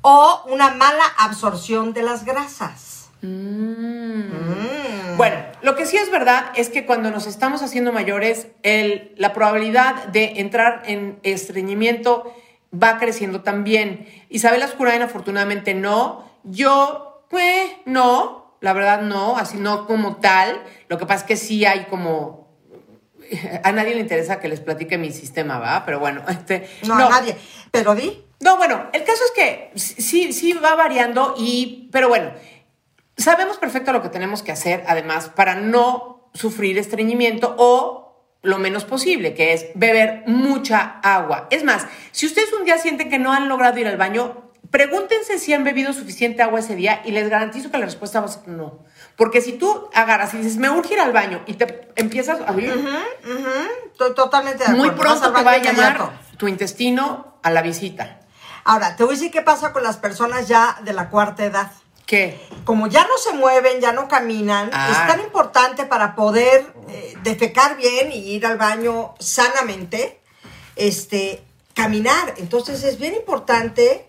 o 0.00 0.42
una 0.46 0.70
mala 0.70 1.04
absorción 1.18 1.92
de 1.92 2.02
las 2.02 2.24
grasas. 2.24 3.10
Mm. 3.22 4.51
Bueno, 5.16 5.36
lo 5.62 5.76
que 5.76 5.86
sí 5.86 5.96
es 5.96 6.10
verdad 6.10 6.46
es 6.56 6.68
que 6.68 6.86
cuando 6.86 7.10
nos 7.10 7.26
estamos 7.26 7.62
haciendo 7.62 7.92
mayores, 7.92 8.48
el- 8.62 9.12
la 9.16 9.32
probabilidad 9.32 10.06
de 10.08 10.40
entrar 10.40 10.82
en 10.86 11.18
estreñimiento 11.22 12.34
va 12.72 12.98
creciendo 12.98 13.42
también. 13.42 14.06
Isabel 14.28 14.62
Ascurain 14.62 15.02
afortunadamente 15.02 15.74
no. 15.74 16.30
Yo, 16.44 17.24
pues, 17.28 17.70
no. 17.84 18.56
La 18.60 18.72
verdad 18.72 19.02
no, 19.02 19.36
así 19.36 19.56
no 19.58 19.86
como 19.86 20.16
tal. 20.16 20.62
Lo 20.88 20.96
que 20.98 21.06
pasa 21.06 21.20
es 21.22 21.24
que 21.24 21.36
sí 21.36 21.64
hay 21.64 21.84
como... 21.86 22.42
A 23.64 23.72
nadie 23.72 23.94
le 23.94 24.00
interesa 24.00 24.40
que 24.40 24.48
les 24.48 24.60
platique 24.60 24.98
mi 24.98 25.10
sistema, 25.10 25.58
¿va? 25.58 25.84
Pero 25.84 25.98
bueno, 26.00 26.22
este... 26.28 26.68
No, 26.86 26.94
a 26.94 27.08
nadie. 27.10 27.36
Pero 27.70 27.94
di. 27.94 28.24
No, 28.40 28.56
bueno, 28.56 28.86
el 28.92 29.04
caso 29.04 29.22
es 29.24 29.30
que 29.32 29.70
sí, 29.76 30.32
sí 30.32 30.52
va 30.52 30.74
variando 30.74 31.34
y, 31.38 31.88
pero 31.92 32.08
bueno, 32.08 32.32
sabemos 33.16 33.58
perfecto 33.58 33.92
lo 33.92 34.02
que 34.02 34.08
tenemos 34.08 34.42
que 34.42 34.52
hacer, 34.52 34.84
además, 34.86 35.28
para 35.28 35.54
no 35.54 36.30
sufrir 36.34 36.78
estreñimiento 36.78 37.54
o 37.58 38.02
lo 38.42 38.58
menos 38.58 38.84
posible, 38.84 39.34
que 39.34 39.52
es 39.52 39.66
beber 39.74 40.24
mucha 40.26 41.00
agua. 41.02 41.46
Es 41.50 41.62
más, 41.64 41.86
si 42.10 42.26
ustedes 42.26 42.52
un 42.52 42.64
día 42.64 42.78
sienten 42.78 43.08
que 43.08 43.18
no 43.18 43.32
han 43.32 43.48
logrado 43.48 43.78
ir 43.78 43.86
al 43.86 43.96
baño, 43.96 44.50
pregúntense 44.70 45.38
si 45.38 45.52
han 45.52 45.62
bebido 45.62 45.92
suficiente 45.92 46.42
agua 46.42 46.60
ese 46.60 46.74
día 46.74 47.02
y 47.04 47.12
les 47.12 47.28
garantizo 47.28 47.70
que 47.70 47.78
la 47.78 47.84
respuesta 47.84 48.20
va 48.20 48.26
a 48.26 48.30
ser 48.30 48.48
no. 48.48 48.80
Porque 49.16 49.40
si 49.40 49.52
tú 49.52 49.88
agarras 49.94 50.34
y 50.34 50.38
dices, 50.38 50.56
me 50.56 50.70
urge 50.70 50.94
ir 50.94 51.00
al 51.00 51.12
baño 51.12 51.42
y 51.46 51.54
te 51.54 51.88
empiezas 51.94 52.40
a 52.40 52.52
Estoy 53.92 54.14
totalmente 54.14 54.64
de 54.64 54.70
muy 54.70 54.88
acuerdo. 54.88 55.10
Vas 55.10 55.20
pronto 55.20 55.38
te 55.38 55.44
va 55.44 55.52
a 55.52 55.58
llamar 55.58 55.74
inmediato. 55.74 56.12
tu 56.38 56.48
intestino 56.48 57.38
a 57.42 57.50
la 57.50 57.62
visita. 57.62 58.20
Ahora, 58.64 58.96
te 58.96 59.04
voy 59.04 59.14
a 59.14 59.16
decir 59.16 59.30
qué 59.30 59.42
pasa 59.42 59.72
con 59.72 59.82
las 59.82 59.98
personas 59.98 60.48
ya 60.48 60.78
de 60.82 60.92
la 60.92 61.10
cuarta 61.10 61.44
edad. 61.44 61.70
¿Qué? 62.06 62.38
Como 62.64 62.88
ya 62.88 63.06
no 63.06 63.16
se 63.16 63.32
mueven, 63.32 63.80
ya 63.80 63.92
no 63.92 64.08
caminan, 64.08 64.70
Ah. 64.72 64.88
es 64.90 65.12
tan 65.14 65.20
importante 65.24 65.84
para 65.86 66.14
poder 66.14 66.66
eh, 66.88 67.14
defecar 67.22 67.76
bien 67.76 68.12
y 68.12 68.18
ir 68.32 68.44
al 68.46 68.58
baño 68.58 69.14
sanamente, 69.18 70.20
este, 70.76 71.42
caminar. 71.74 72.34
Entonces 72.36 72.82
es 72.84 72.98
bien 72.98 73.14
importante 73.14 74.06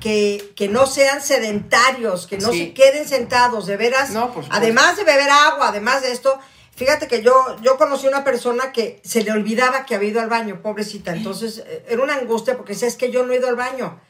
que, 0.00 0.52
que 0.56 0.68
no 0.68 0.86
sean 0.86 1.20
sedentarios, 1.22 2.26
que 2.26 2.38
no 2.38 2.50
Sí. 2.50 2.58
se 2.58 2.74
queden 2.74 3.06
sentados, 3.08 3.66
de 3.66 3.76
veras. 3.76 4.10
No, 4.10 4.32
por 4.32 4.44
además 4.50 4.96
de 4.96 5.04
beber 5.04 5.30
agua, 5.30 5.68
además 5.68 6.02
de 6.02 6.12
esto, 6.12 6.38
fíjate 6.74 7.06
que 7.06 7.22
yo, 7.22 7.56
yo 7.60 7.76
conocí 7.76 8.06
una 8.08 8.24
persona 8.24 8.72
que 8.72 9.00
se 9.04 9.22
le 9.22 9.30
olvidaba 9.32 9.84
que 9.84 9.94
había 9.94 10.08
ido 10.10 10.20
al 10.20 10.28
baño, 10.28 10.60
pobrecita. 10.62 11.12
Entonces 11.12 11.58
eh, 11.66 11.84
era 11.88 12.02
una 12.02 12.14
angustia 12.14 12.56
porque 12.56 12.72
decía, 12.72 12.88
es 12.88 12.96
que 12.96 13.10
yo 13.10 13.24
no 13.24 13.32
he 13.32 13.36
ido 13.36 13.48
al 13.48 13.56
baño. 13.56 14.00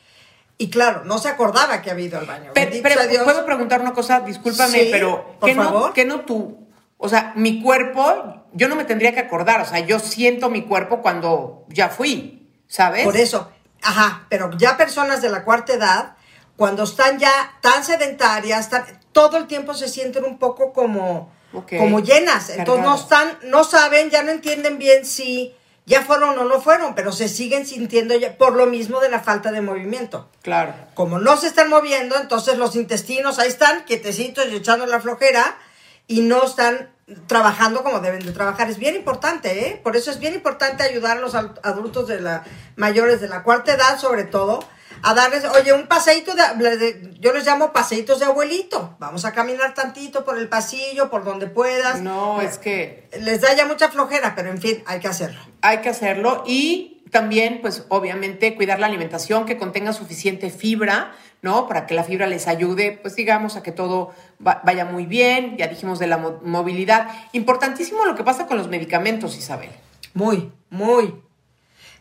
Y 0.57 0.71
claro, 0.71 1.05
no 1.05 1.19
se 1.19 1.29
acordaba 1.29 1.83
que 1.83 1.91
había 1.91 2.07
ido 2.07 2.19
al 2.19 2.27
baño. 2.27 2.51
Pero, 2.55 2.71
pero, 2.83 3.07
Dios. 3.09 3.25
puedo 3.25 3.45
preguntar 3.45 3.81
una 3.81 3.93
cosa, 3.93 4.21
discúlpame, 4.21 4.79
Sí, 4.85 4.89
pero 4.93 5.37
por 5.41 5.49
¿qué 5.49 5.55
no, 5.57 5.93
qué 5.93 6.05
no 6.05 6.21
tú? 6.21 6.69
O 6.97 7.09
sea, 7.09 7.33
mi 7.35 7.61
cuerpo, 7.61 8.45
yo 8.53 8.69
no 8.69 8.77
me 8.77 8.85
tendría 8.85 9.13
que 9.13 9.21
acordar, 9.21 9.61
o 9.61 9.65
sea, 9.67 9.81
yo 9.81 9.99
siento 9.99 10.49
mi 10.51 10.63
cuerpo 10.63 11.03
cuando 11.03 11.65
ya 11.69 11.89
fui, 11.89 12.49
¿sabes? 12.69 13.05
Por 13.05 13.17
eso, 13.17 13.51
ajá, 13.83 14.27
pero 14.29 14.51
ya 14.57 14.77
personas 14.77 15.21
de 15.21 15.29
la 15.29 15.45
cuarta 15.45 15.73
edad, 15.75 16.15
cuando 16.57 16.85
están 16.85 17.19
ya 17.19 17.33
tan 17.61 17.83
sedentarias, 17.85 18.71
tan- 18.71 18.85
todo 19.11 19.37
el 19.37 19.49
tiempo 19.49 19.75
se 19.75 19.89
sienten 19.89 20.25
un 20.25 20.39
poco 20.39 20.73
como, 20.73 21.33
como 21.51 21.99
llenas. 22.01 22.49
Entonces 22.51 22.85
no 22.85 22.95
están, 22.95 23.39
no 23.43 23.65
saben, 23.65 24.09
ya 24.11 24.23
no 24.23 24.31
entienden 24.31 24.79
bien 24.79 25.05
si 25.05 25.55
ya 25.87 26.03
fueron 26.03 26.39
o 26.39 26.45
no 26.45 26.61
fueron, 26.61 26.95
pero 26.95 27.13
se 27.13 27.29
siguen 27.29 27.67
sintiendo 27.67 28.17
ya, 28.17 28.37
por 28.39 28.55
lo 28.55 28.67
mismo 28.67 29.01
de 29.01 29.11
la 29.11 29.21
falta 29.21 29.53
de 29.53 29.61
movimiento. 29.61 30.29
Claro. 30.43 30.75
Como 30.95 31.19
no 31.19 31.37
se 31.37 31.47
están 31.47 31.69
moviendo, 31.69 32.17
entonces 32.17 32.57
los 32.57 32.75
intestinos 32.77 33.39
ahí 33.39 33.49
están, 33.49 33.85
quietecitos 33.85 34.47
y 34.49 34.57
echando 34.57 34.87
la 34.87 35.01
flojera, 35.01 35.59
y 36.07 36.21
no 36.21 36.45
están 36.45 36.91
trabajando 37.27 37.83
como 37.83 38.01
deben 38.01 38.25
de 38.25 38.33
trabajar. 38.33 38.71
Es 38.71 38.79
bien 38.79 38.95
importante, 38.95 39.69
¿eh? 39.69 39.81
Por 39.83 39.97
eso 39.97 40.11
es 40.11 40.19
bien 40.19 40.35
importante 40.35 40.83
ayudar 40.83 41.19
a 41.19 41.21
los 41.21 41.35
adultos 41.35 42.09
de 42.09 42.21
la, 42.21 42.45
mayores 42.77 43.21
de 43.21 43.29
la 43.29 43.43
cuarta 43.43 43.75
edad, 43.75 43.99
sobre 43.99 44.25
todo, 44.25 44.67
a 45.03 45.15
darles, 45.15 45.45
oye, 45.45 45.73
un 45.73 45.87
paseíto 45.87 46.33
de, 46.35 46.77
de- 46.77 47.11
yo 47.21 47.33
les 47.33 47.45
llamo 47.47 47.73
paseitos 47.73 48.21
de 48.21 48.27
abuelito. 48.27 48.97
Vamos 48.99 49.25
a 49.25 49.33
caminar 49.33 49.75
tantito 49.75 50.25
por 50.25 50.39
el 50.39 50.49
pasillo, 50.49 51.11
por 51.11 51.25
donde 51.25 51.47
puedas. 51.47 52.01
No, 52.01 52.41
es 52.41 52.59
que 52.59 53.09
Les 53.21 53.41
da 53.41 53.53
ya 53.55 53.67
mucha 53.67 53.89
flojera, 53.91 54.35
pero 54.35 54.51
en 54.51 54.61
fin, 54.61 54.83
hay 54.87 55.01
que 55.01 55.09
hacerlo. 55.09 55.41
hay 55.63 55.79
que 55.79 55.89
hacerlo 55.91 56.43
y 56.47 57.03
también, 57.11 57.61
pues, 57.63 57.85
obviamente, 57.91 58.57
cuidar 58.57 58.81
la 58.81 58.87
alimentación 58.87 59.45
que 59.47 59.57
contenga 59.57 59.93
suficiente 59.93 60.51
fibra, 60.51 61.13
¿no? 61.43 61.69
Para 61.69 61.87
que 61.87 61.95
la 61.95 62.03
fibra 62.03 62.27
les 62.27 62.49
ayude, 62.49 62.99
pues, 63.01 63.15
digamos, 63.15 63.55
a 63.57 63.63
que 63.63 63.71
todo 63.71 64.13
va- 64.45 64.61
vaya 64.65 64.85
muy 64.85 65.07
bien. 65.07 65.57
Ya 65.57 65.69
dijimos 65.69 65.99
de 66.01 66.09
la 66.09 66.17
mo- 66.19 66.41
movilidad. 66.43 67.07
Importantísimo 67.33 68.05
lo 68.05 68.17
que 68.17 68.25
pasa 68.25 68.47
con 68.47 68.57
los 68.59 68.67
medicamentos, 68.69 69.37
Isabel. 69.37 69.71
Muy, 70.13 70.51
muy. 70.71 71.15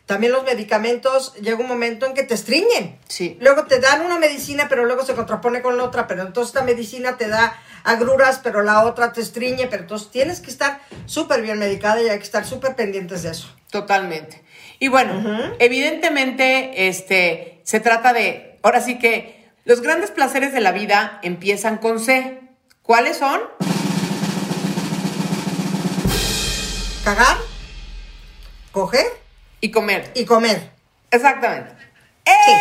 También 0.06 0.32
los 0.32 0.44
medicamentos, 0.44 1.34
llega 1.36 1.56
un 1.56 1.66
momento 1.66 2.04
en 2.04 2.12
que 2.12 2.24
te 2.24 2.34
estriñen. 2.34 2.98
Sí. 3.08 3.38
Luego 3.40 3.64
te 3.64 3.80
dan 3.80 4.02
una 4.02 4.18
medicina, 4.18 4.66
pero 4.68 4.84
luego 4.84 5.04
se 5.04 5.14
contrapone 5.14 5.62
con 5.62 5.78
la 5.78 5.84
otra, 5.84 6.06
pero 6.06 6.22
entonces 6.22 6.54
esta 6.54 6.62
medicina 6.62 7.16
te 7.16 7.26
da 7.26 7.58
agruras, 7.84 8.40
pero 8.42 8.62
la 8.62 8.84
otra 8.84 9.14
te 9.14 9.22
estriñe, 9.22 9.66
pero 9.66 9.82
entonces 9.82 10.10
tienes 10.10 10.40
que 10.40 10.50
estar 10.50 10.80
súper 11.06 11.40
bien 11.40 11.58
medicada 11.58 12.02
y 12.02 12.10
hay 12.10 12.18
que 12.18 12.24
estar 12.24 12.44
súper 12.44 12.76
pendientes 12.76 13.22
de 13.22 13.30
eso. 13.30 13.48
Totalmente. 13.70 14.44
Y 14.78 14.88
bueno, 14.88 15.54
evidentemente, 15.58 16.86
este, 16.88 17.62
se 17.64 17.80
trata 17.80 18.12
de, 18.12 18.58
ahora 18.62 18.82
sí 18.82 18.98
que 18.98 19.48
los 19.64 19.80
grandes 19.80 20.10
placeres 20.10 20.52
de 20.52 20.60
la 20.60 20.72
vida 20.72 21.18
empiezan 21.22 21.78
con 21.78 21.98
C. 21.98 22.42
¿Cuáles 22.82 23.16
son? 23.16 23.40
Cagar, 27.04 27.38
coger 28.70 29.23
Y 29.64 29.70
comer. 29.70 30.12
y 30.14 30.26
comer. 30.26 30.72
Exactamente. 31.10 31.72
Sí. 32.26 32.30
¡Eh! 32.30 32.60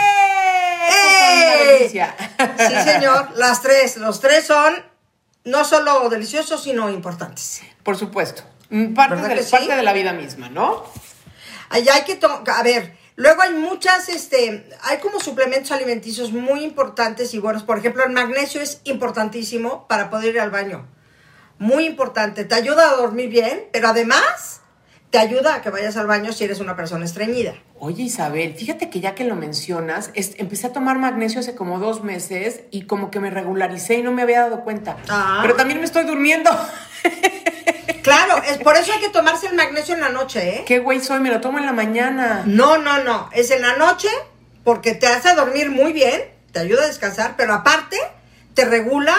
Una 1.91 2.05
¡Eh! 2.05 2.15
Sí, 2.57 2.91
señor, 2.91 3.31
las 3.35 3.61
tres. 3.61 3.97
Los 3.97 4.21
tres 4.21 4.45
son 4.45 4.73
no 5.43 5.65
solo 5.65 6.07
deliciosos, 6.07 6.63
sino 6.63 6.89
importantes. 6.89 7.61
Por 7.83 7.97
supuesto. 7.97 8.43
Mm, 8.69 8.93
Parte, 8.93 9.15
¿Verdad 9.15 9.35
de, 9.35 9.43
sí? 9.43 9.51
parte 9.51 9.75
de 9.75 9.83
la 9.83 9.91
vida 9.91 10.13
misma, 10.13 10.47
¿no? 10.47 10.85
Allá 11.71 11.95
hay 11.95 12.03
que, 12.03 12.17
a 12.23 12.63
ver, 12.63 12.97
Luego 13.17 13.41
hay 13.41 13.53
muchas, 13.53 14.07
este, 14.07 14.65
hay 14.83 14.99
como 14.99 15.19
suplementos 15.19 15.73
alimenticios 15.73 16.31
muy 16.31 16.63
importantes 16.63 17.33
y 17.33 17.39
buenos. 17.39 17.63
Por 17.63 17.79
ejemplo, 17.79 18.05
el 18.05 18.11
magnesio 18.11 18.61
es 18.61 18.79
importantísimo 18.85 19.89
para 19.89 20.09
poder 20.09 20.35
ir 20.35 20.39
al 20.39 20.51
baño. 20.51 20.87
Muy 21.59 21.85
importante. 21.85 22.45
Te 22.45 22.55
ayuda 22.55 22.89
a 22.89 22.95
dormir 22.95 23.29
bien, 23.29 23.67
pero 23.73 23.89
además 23.89 24.61
te 25.13 25.19
ayuda 25.19 25.53
a 25.53 25.61
que 25.61 25.69
vayas 25.69 25.95
al 25.95 26.07
baño 26.07 26.33
si 26.33 26.43
eres 26.43 26.59
una 26.59 26.75
persona 26.75 27.05
estreñida. 27.05 27.53
Oye 27.77 28.01
Isabel, 28.01 28.55
fíjate 28.55 28.89
que 28.89 28.99
ya 28.99 29.13
que 29.13 29.23
lo 29.25 29.35
mencionas, 29.35 30.09
empecé 30.15 30.65
a 30.65 30.73
tomar 30.73 30.97
magnesio 30.97 31.39
hace 31.39 31.53
como 31.53 31.77
dos 31.77 32.03
meses 32.03 32.61
y 32.71 32.87
como 32.87 33.11
que 33.11 33.19
me 33.19 33.29
regularicé 33.29 33.99
y 33.99 34.01
no 34.01 34.11
me 34.11 34.23
había 34.23 34.39
dado 34.39 34.63
cuenta. 34.63 34.97
Ah. 35.07 35.37
Pero 35.43 35.55
también 35.55 35.77
me 35.77 35.85
estoy 35.85 36.05
durmiendo. 36.05 36.49
Claro, 38.01 38.43
es 38.43 38.57
por 38.57 38.75
eso 38.75 38.91
hay 38.91 38.99
que 38.99 39.07
tomarse 39.07 39.47
el 39.47 39.55
magnesio 39.55 39.95
en 39.95 40.01
la 40.01 40.09
noche, 40.09 40.57
¿eh? 40.57 40.63
¿Qué 40.65 40.79
güey 40.79 40.99
soy? 40.99 41.21
Me 41.21 41.29
lo 41.29 41.39
tomo 41.39 41.57
en 41.57 41.65
la 41.65 41.71
mañana. 41.71 42.43
No, 42.45 42.77
no, 42.77 43.01
no. 43.01 43.29
Es 43.31 43.49
en 43.49 43.61
la 43.61 43.77
noche 43.77 44.09
porque 44.65 44.93
te 44.93 45.07
hace 45.07 45.33
dormir 45.35 45.69
muy 45.69 45.93
bien, 45.93 46.21
te 46.51 46.59
ayuda 46.59 46.83
a 46.83 46.87
descansar, 46.87 47.35
pero 47.37 47.53
aparte 47.53 47.97
te 48.55 48.65
regula 48.65 49.15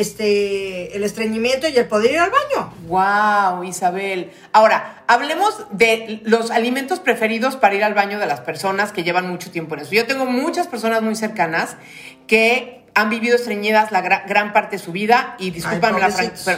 este, 0.00 0.96
el 0.96 1.04
estreñimiento 1.04 1.68
y 1.68 1.76
el 1.76 1.86
poder 1.86 2.12
ir 2.12 2.18
al 2.18 2.30
baño. 2.30 2.72
Wow, 2.86 3.64
Isabel. 3.64 4.32
Ahora, 4.52 5.04
hablemos 5.06 5.66
de 5.70 6.20
los 6.24 6.50
alimentos 6.50 7.00
preferidos 7.00 7.56
para 7.56 7.74
ir 7.74 7.84
al 7.84 7.94
baño 7.94 8.18
de 8.18 8.26
las 8.26 8.40
personas 8.40 8.92
que 8.92 9.02
llevan 9.02 9.28
mucho 9.28 9.50
tiempo 9.50 9.74
en 9.74 9.80
eso. 9.82 9.92
Yo 9.92 10.06
tengo 10.06 10.24
muchas 10.24 10.66
personas 10.66 11.02
muy 11.02 11.14
cercanas 11.14 11.76
que 12.26 12.82
han 12.94 13.10
vivido 13.10 13.36
estreñidas 13.36 13.90
la 13.92 14.00
gran, 14.00 14.52
parte 14.52 14.76
de 14.76 14.82
su 14.82 14.92
vida 14.92 15.36
y 15.38 15.50
discúlpame 15.50 16.00
la 16.00 16.10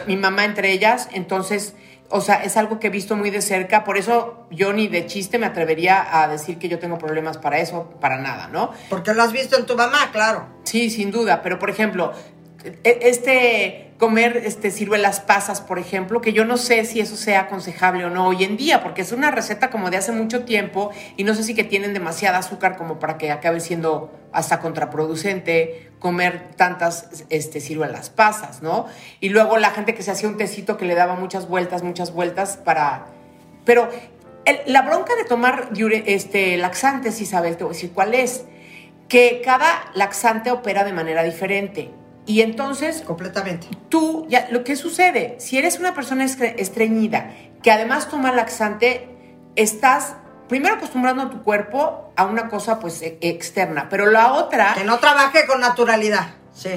mi 0.06 0.16
mamá 0.16 0.44
entre 0.44 0.72
ellas, 0.72 1.08
entonces, 1.12 1.74
o 2.08 2.20
sea, 2.20 2.42
es 2.42 2.56
algo 2.56 2.80
que 2.80 2.88
he 2.88 2.90
visto 2.90 3.16
muy 3.16 3.30
de 3.30 3.40
cerca, 3.40 3.84
por 3.84 3.96
eso 3.96 4.46
yo 4.50 4.72
ni 4.72 4.88
de 4.88 5.06
chiste 5.06 5.38
me 5.38 5.46
atrevería 5.46 6.22
a 6.22 6.28
decir 6.28 6.58
que 6.58 6.68
yo 6.68 6.78
tengo 6.78 6.98
problemas 6.98 7.38
para 7.38 7.58
eso, 7.58 7.90
para 8.00 8.18
nada, 8.18 8.48
¿no? 8.48 8.72
Porque 8.90 9.14
lo 9.14 9.22
has 9.22 9.32
visto 9.32 9.56
en 9.56 9.66
tu 9.66 9.76
mamá, 9.76 10.10
claro. 10.12 10.48
Sí, 10.64 10.90
sin 10.90 11.12
duda, 11.12 11.40
pero 11.42 11.58
por 11.58 11.70
ejemplo, 11.70 12.12
este 12.82 13.92
comer 13.98 14.42
este 14.44 14.70
ciruelas 14.70 15.20
pasas, 15.20 15.60
por 15.60 15.78
ejemplo, 15.78 16.20
que 16.20 16.32
yo 16.32 16.44
no 16.44 16.56
sé 16.56 16.84
si 16.84 17.00
eso 17.00 17.16
sea 17.16 17.42
aconsejable 17.42 18.04
o 18.04 18.10
no 18.10 18.26
hoy 18.26 18.44
en 18.44 18.56
día, 18.56 18.82
porque 18.82 19.02
es 19.02 19.12
una 19.12 19.30
receta 19.30 19.70
como 19.70 19.90
de 19.90 19.96
hace 19.96 20.12
mucho 20.12 20.44
tiempo 20.44 20.90
y 21.16 21.24
no 21.24 21.34
sé 21.34 21.44
si 21.44 21.54
que 21.54 21.64
tienen 21.64 21.94
demasiada 21.94 22.38
azúcar 22.38 22.76
como 22.76 22.98
para 22.98 23.18
que 23.18 23.30
acabe 23.30 23.60
siendo 23.60 24.12
hasta 24.32 24.60
contraproducente 24.60 25.90
comer 26.00 26.50
tantas 26.56 27.24
este, 27.30 27.60
ciruelas 27.60 28.10
pasas, 28.10 28.62
¿no? 28.62 28.86
Y 29.20 29.28
luego 29.28 29.58
la 29.58 29.70
gente 29.70 29.94
que 29.94 30.02
se 30.02 30.10
hacía 30.10 30.28
un 30.28 30.36
tecito 30.36 30.76
que 30.76 30.84
le 30.84 30.94
daba 30.94 31.14
muchas 31.14 31.48
vueltas, 31.48 31.82
muchas 31.82 32.12
vueltas 32.12 32.58
para... 32.62 33.06
Pero 33.64 33.88
la 34.66 34.82
bronca 34.82 35.14
de 35.16 35.24
tomar 35.24 35.70
este, 36.04 36.56
laxantes, 36.58 37.20
Isabel, 37.20 37.56
te 37.56 37.64
voy 37.64 37.72
a 37.72 37.74
decir 37.74 37.92
cuál 37.94 38.12
es, 38.12 38.44
que 39.08 39.40
cada 39.42 39.90
laxante 39.94 40.50
opera 40.50 40.84
de 40.84 40.92
manera 40.92 41.22
diferente. 41.22 41.90
Y 42.26 42.40
entonces... 42.40 43.02
Completamente. 43.02 43.68
Tú, 43.88 44.26
ya, 44.28 44.48
lo 44.50 44.64
que 44.64 44.76
sucede, 44.76 45.36
si 45.38 45.58
eres 45.58 45.78
una 45.78 45.94
persona 45.94 46.24
estreñida 46.24 47.30
que 47.62 47.70
además 47.70 48.08
toma 48.08 48.32
laxante, 48.32 49.08
estás 49.56 50.16
primero 50.48 50.74
acostumbrando 50.74 51.22
a 51.22 51.30
tu 51.30 51.42
cuerpo 51.42 52.12
a 52.16 52.24
una 52.24 52.48
cosa 52.48 52.78
pues 52.78 53.02
e, 53.02 53.18
externa, 53.20 53.88
pero 53.88 54.06
la 54.06 54.32
otra... 54.34 54.74
Que 54.74 54.84
no 54.84 54.98
trabaje 54.98 55.46
con 55.46 55.60
naturalidad. 55.60 56.28
Sí. 56.52 56.70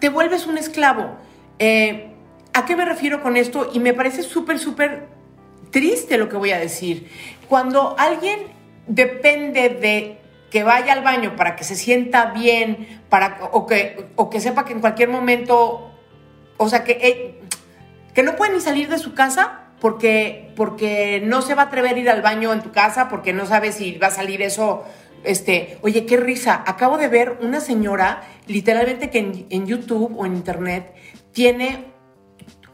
te 0.00 0.08
vuelves 0.08 0.46
un 0.46 0.58
esclavo. 0.58 1.16
Eh, 1.58 2.12
¿A 2.52 2.64
qué 2.66 2.76
me 2.76 2.84
refiero 2.84 3.22
con 3.22 3.36
esto? 3.36 3.70
Y 3.72 3.80
me 3.80 3.94
parece 3.94 4.22
súper, 4.22 4.58
súper 4.58 5.08
triste 5.70 6.18
lo 6.18 6.28
que 6.28 6.36
voy 6.36 6.52
a 6.52 6.58
decir. 6.58 7.10
Cuando 7.48 7.96
alguien 7.98 8.38
depende 8.86 9.70
de 9.70 10.20
que 10.54 10.62
vaya 10.62 10.92
al 10.92 11.02
baño 11.02 11.34
para 11.34 11.56
que 11.56 11.64
se 11.64 11.74
sienta 11.74 12.26
bien, 12.26 13.02
para, 13.08 13.40
o, 13.50 13.66
que, 13.66 14.06
o 14.14 14.30
que 14.30 14.40
sepa 14.40 14.64
que 14.64 14.72
en 14.72 14.78
cualquier 14.78 15.08
momento, 15.08 15.90
o 16.58 16.68
sea, 16.68 16.84
que, 16.84 16.92
eh, 16.92 17.40
que 18.14 18.22
no 18.22 18.36
puede 18.36 18.52
ni 18.52 18.60
salir 18.60 18.88
de 18.88 18.98
su 18.98 19.14
casa 19.14 19.62
porque, 19.80 20.52
porque 20.54 21.20
no 21.24 21.42
se 21.42 21.56
va 21.56 21.62
a 21.62 21.64
atrever 21.64 21.96
a 21.96 21.98
ir 21.98 22.08
al 22.08 22.22
baño 22.22 22.52
en 22.52 22.62
tu 22.62 22.70
casa, 22.70 23.08
porque 23.08 23.32
no 23.32 23.46
sabe 23.46 23.72
si 23.72 23.98
va 23.98 24.06
a 24.06 24.10
salir 24.12 24.42
eso. 24.42 24.84
Este, 25.24 25.78
oye, 25.82 26.06
qué 26.06 26.18
risa. 26.18 26.62
Acabo 26.68 26.98
de 26.98 27.08
ver 27.08 27.36
una 27.40 27.58
señora, 27.58 28.22
literalmente 28.46 29.10
que 29.10 29.18
en, 29.18 29.46
en 29.50 29.66
YouTube 29.66 30.14
o 30.16 30.24
en 30.24 30.36
internet, 30.36 30.94
tiene, 31.32 31.86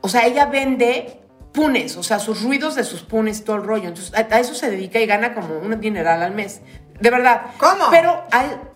o 0.02 0.10
sea, 0.10 0.26
ella 0.26 0.44
vende 0.44 1.20
punes, 1.52 1.96
o 1.96 2.02
sea, 2.02 2.18
sus 2.18 2.42
ruidos 2.42 2.74
de 2.74 2.84
sus 2.84 3.02
punes 3.02 3.44
todo 3.44 3.56
el 3.56 3.64
rollo. 3.64 3.88
Entonces, 3.88 4.12
a, 4.14 4.38
eso 4.38 4.54
se 4.54 4.70
dedica 4.70 5.00
y 5.00 5.06
gana 5.06 5.34
como 5.34 5.58
un 5.58 5.80
dineral 5.80 6.22
al 6.22 6.34
mes. 6.34 6.60
De 7.00 7.10
verdad. 7.10 7.42
¿Cómo? 7.58 7.90
Pero, 7.90 8.24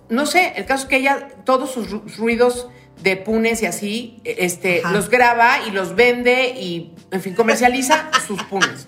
no 0.08 0.26
sé, 0.26 0.54
el 0.56 0.66
caso 0.66 0.84
es 0.84 0.88
que 0.88 0.96
ella, 0.96 1.28
todos 1.44 1.72
sus 1.72 2.16
ruidos 2.16 2.68
de 3.02 3.16
punes 3.16 3.62
y 3.62 3.66
así, 3.66 4.20
este, 4.24 4.82
los 4.90 5.10
graba 5.10 5.58
y 5.66 5.70
los 5.70 5.94
vende 5.94 6.54
y, 6.56 6.94
en 7.10 7.22
fin, 7.22 7.34
comercializa 7.34 8.10
sus 8.26 8.42
punes. 8.44 8.86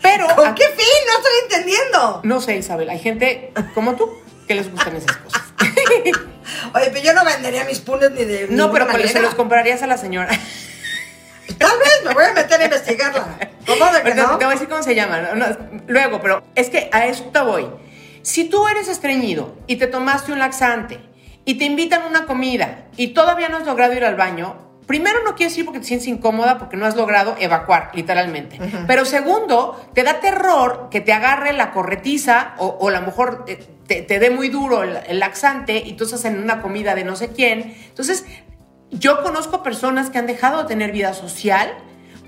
Pero. 0.00 0.26
¿Con 0.34 0.54
qué 0.54 0.64
fin? 0.64 0.86
No 1.06 1.16
estoy 1.18 1.32
entendiendo. 1.42 2.20
No 2.22 2.40
sé, 2.40 2.56
Isabel. 2.56 2.88
Hay 2.90 3.00
gente 3.00 3.52
como 3.74 3.96
tú 3.96 4.12
que 4.46 4.54
les 4.54 4.70
gustan 4.70 4.96
esas 4.96 5.16
cosas. 5.16 5.42
Oye, 6.74 6.90
pero 6.92 7.00
yo 7.00 7.12
no 7.12 7.24
vendería 7.24 7.64
mis 7.64 7.80
punes 7.80 8.12
ni 8.12 8.24
de. 8.24 8.46
No, 8.48 8.70
pero 8.70 8.86
se 9.08 9.20
los 9.20 9.34
comprarías 9.34 9.82
a 9.82 9.86
la 9.86 9.98
señora. 9.98 10.28
Tal 11.58 11.78
vez 11.78 12.02
me 12.04 12.14
voy 12.14 12.24
a 12.24 12.32
meter 12.32 12.60
a 12.60 12.64
investigarla. 12.64 13.38
¿Cómo 13.66 13.86
de 13.92 14.02
que 14.02 14.14
no? 14.14 14.38
Te 14.38 14.44
voy 14.44 14.52
a 14.52 14.54
decir 14.54 14.68
cómo 14.68 14.82
se 14.82 14.94
llama. 14.94 15.20
luego, 15.86 16.20
pero 16.20 16.42
es 16.54 16.70
que 16.70 16.88
a 16.92 17.06
esto 17.06 17.44
voy. 17.44 17.66
Si 18.26 18.42
tú 18.46 18.66
eres 18.66 18.88
estreñido 18.88 19.54
y 19.68 19.76
te 19.76 19.86
tomaste 19.86 20.32
un 20.32 20.40
laxante 20.40 20.98
y 21.44 21.58
te 21.58 21.64
invitan 21.64 22.02
a 22.02 22.06
una 22.08 22.26
comida 22.26 22.88
y 22.96 23.14
todavía 23.14 23.48
no 23.48 23.58
has 23.58 23.64
logrado 23.64 23.94
ir 23.94 24.04
al 24.04 24.16
baño, 24.16 24.56
primero 24.84 25.22
no 25.22 25.36
quieres 25.36 25.56
ir 25.56 25.64
porque 25.64 25.78
te 25.78 25.86
sientes 25.86 26.08
incómoda 26.08 26.58
porque 26.58 26.76
no 26.76 26.86
has 26.86 26.96
logrado 26.96 27.36
evacuar, 27.38 27.92
literalmente. 27.94 28.58
Pero 28.88 29.04
segundo, 29.04 29.80
te 29.94 30.02
da 30.02 30.18
terror 30.18 30.88
que 30.90 31.00
te 31.00 31.12
agarre 31.12 31.52
la 31.52 31.70
corretiza 31.70 32.54
o, 32.58 32.88
a 32.88 32.90
lo 32.90 33.00
mejor 33.02 33.44
te, 33.86 34.02
dé 34.02 34.30
muy 34.30 34.48
duro 34.48 34.82
el, 34.82 35.20
laxante 35.20 35.78
y 35.86 35.92
tú 35.92 36.02
estás 36.02 36.24
en 36.24 36.42
una 36.42 36.60
comida 36.62 36.96
de 36.96 37.04
no 37.04 37.14
sé 37.14 37.28
quién. 37.28 37.76
Entonces, 37.86 38.24
yo 38.90 39.22
conozco 39.22 39.62
personas 39.62 40.10
que 40.10 40.18
han 40.18 40.26
dejado 40.26 40.62
de 40.62 40.68
tener 40.68 40.90
vida 40.90 41.14
social 41.14 41.72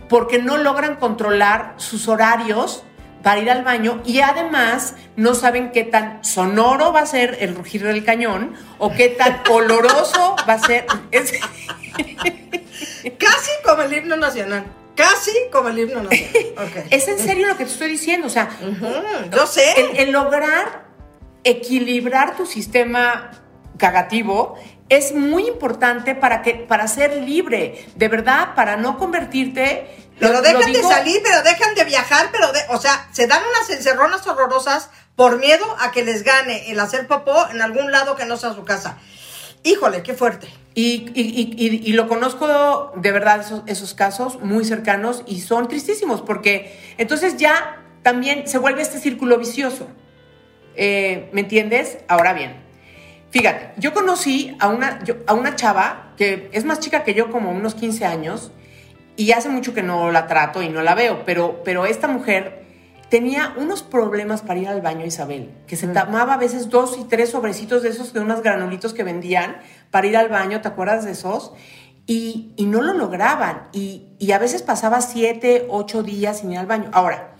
porque 0.08 0.38
no 0.38 0.58
logran 0.58 0.94
controlar 0.94 1.74
sus 1.76 2.06
horarios 2.06 2.84
para 3.22 3.40
ir 3.40 3.50
al 3.50 3.64
baño 3.64 4.02
y 4.04 4.20
además 4.20 4.94
no 5.16 5.34
saben 5.34 5.72
qué 5.72 5.84
tan 5.84 6.24
sonoro 6.24 6.92
va 6.92 7.00
a 7.00 7.06
ser 7.06 7.38
el 7.40 7.54
rugir 7.54 7.82
del 7.82 8.04
cañón 8.04 8.54
o 8.78 8.92
qué 8.92 9.08
tan 9.08 9.40
oloroso 9.50 10.36
va 10.48 10.54
a 10.54 10.58
ser. 10.58 10.86
Casi 13.18 13.50
como 13.64 13.82
el 13.82 13.92
himno 13.92 14.16
nacional. 14.16 14.64
Casi 14.94 15.32
como 15.52 15.68
el 15.68 15.78
himno 15.78 16.02
nacional. 16.02 16.84
Es 16.90 17.08
en 17.08 17.18
serio 17.18 17.46
lo 17.46 17.56
que 17.56 17.64
te 17.64 17.70
estoy 17.70 17.90
diciendo. 17.90 18.26
O 18.26 18.30
sea, 18.30 18.50
yo 19.32 19.46
sé. 19.46 19.74
El, 19.96 20.10
lograr 20.12 20.86
equilibrar 21.44 22.36
tu 22.36 22.46
sistema 22.46 23.30
cagativo 23.78 24.56
es 24.88 25.14
muy 25.14 25.46
importante 25.46 26.14
para 26.14 26.42
que 26.42 26.54
para 26.54 26.88
ser 26.88 27.22
libre, 27.22 27.86
de 27.94 28.08
verdad, 28.08 28.54
para 28.54 28.76
no 28.76 28.98
convertirte 28.98 29.86
pero 30.18 30.42
dejan 30.42 30.72
de 30.72 30.82
salir, 30.82 31.20
pero 31.22 31.42
dejan 31.42 31.74
de 31.74 31.84
viajar, 31.84 32.28
pero 32.32 32.52
de, 32.52 32.60
o 32.70 32.80
sea, 32.80 33.08
se 33.12 33.26
dan 33.26 33.42
unas 33.48 33.70
encerronas 33.70 34.26
horrorosas 34.26 34.90
por 35.16 35.38
miedo 35.38 35.64
a 35.80 35.90
que 35.90 36.04
les 36.04 36.22
gane 36.22 36.70
el 36.70 36.78
hacer 36.80 37.06
popó 37.06 37.48
en 37.50 37.60
algún 37.60 37.90
lado 37.90 38.16
que 38.16 38.24
no 38.24 38.36
sea 38.36 38.54
su 38.54 38.64
casa. 38.64 38.98
Híjole, 39.64 40.02
qué 40.02 40.14
fuerte. 40.14 40.48
Y, 40.74 41.10
y, 41.12 41.92
lo 41.94 42.06
conozco 42.06 42.92
de 42.94 43.10
verdad 43.10 43.40
esos, 43.40 43.62
esos, 43.66 43.94
casos 43.94 44.40
muy 44.40 44.64
cercanos 44.64 45.24
y 45.26 45.40
son 45.40 45.66
tristísimos 45.66 46.22
porque 46.22 46.78
entonces 46.98 47.36
ya 47.36 47.82
también 48.04 48.46
se 48.46 48.58
vuelve 48.58 48.82
este 48.82 49.00
círculo 49.00 49.38
vicioso. 49.38 49.88
Eh, 50.76 51.28
¿Me 51.32 51.40
entiendes? 51.40 51.98
Ahora 52.06 52.32
bien, 52.32 52.62
fíjate, 53.30 53.72
yo 53.76 53.92
conocí 53.92 54.56
a 54.60 54.68
una, 54.68 55.00
a 55.26 55.34
una 55.34 55.56
chava 55.56 56.14
que 56.16 56.48
es 56.52 56.64
más 56.64 56.78
chica 56.78 57.02
que 57.02 57.14
yo, 57.14 57.32
como 57.32 57.50
unos 57.50 57.74
15 57.74 58.04
años, 58.04 58.52
y 59.18 59.32
hace 59.32 59.48
mucho 59.48 59.74
que 59.74 59.82
no 59.82 60.12
la 60.12 60.28
trato 60.28 60.62
y 60.62 60.68
no 60.68 60.80
la 60.80 60.94
veo, 60.94 61.24
pero, 61.26 61.62
pero 61.64 61.86
esta 61.86 62.06
mujer 62.06 62.64
tenía 63.08 63.52
unos 63.56 63.82
problemas 63.82 64.42
para 64.42 64.60
ir 64.60 64.68
al 64.68 64.80
baño, 64.80 65.04
Isabel, 65.04 65.50
que 65.66 65.74
se 65.74 65.88
mm. 65.88 65.92
tomaba 65.92 66.34
a 66.34 66.36
veces 66.36 66.70
dos 66.70 66.96
y 67.00 67.04
tres 67.04 67.30
sobrecitos 67.30 67.82
de 67.82 67.88
esos, 67.88 68.12
de 68.12 68.20
unos 68.20 68.42
granulitos 68.42 68.94
que 68.94 69.02
vendían 69.02 69.56
para 69.90 70.06
ir 70.06 70.16
al 70.16 70.28
baño, 70.28 70.60
¿te 70.60 70.68
acuerdas 70.68 71.04
de 71.04 71.10
esos? 71.10 71.52
Y, 72.06 72.54
no 72.58 72.80
lo 72.80 72.94
lograban. 72.94 73.68
Y, 73.72 74.06
y, 74.20 74.30
a 74.32 74.38
veces 74.38 74.62
pasaba 74.62 75.00
siete, 75.00 75.66
ocho 75.68 76.04
días 76.04 76.38
sin 76.38 76.52
ir 76.52 76.58
al 76.58 76.66
baño. 76.66 76.88
Ahora, 76.92 77.34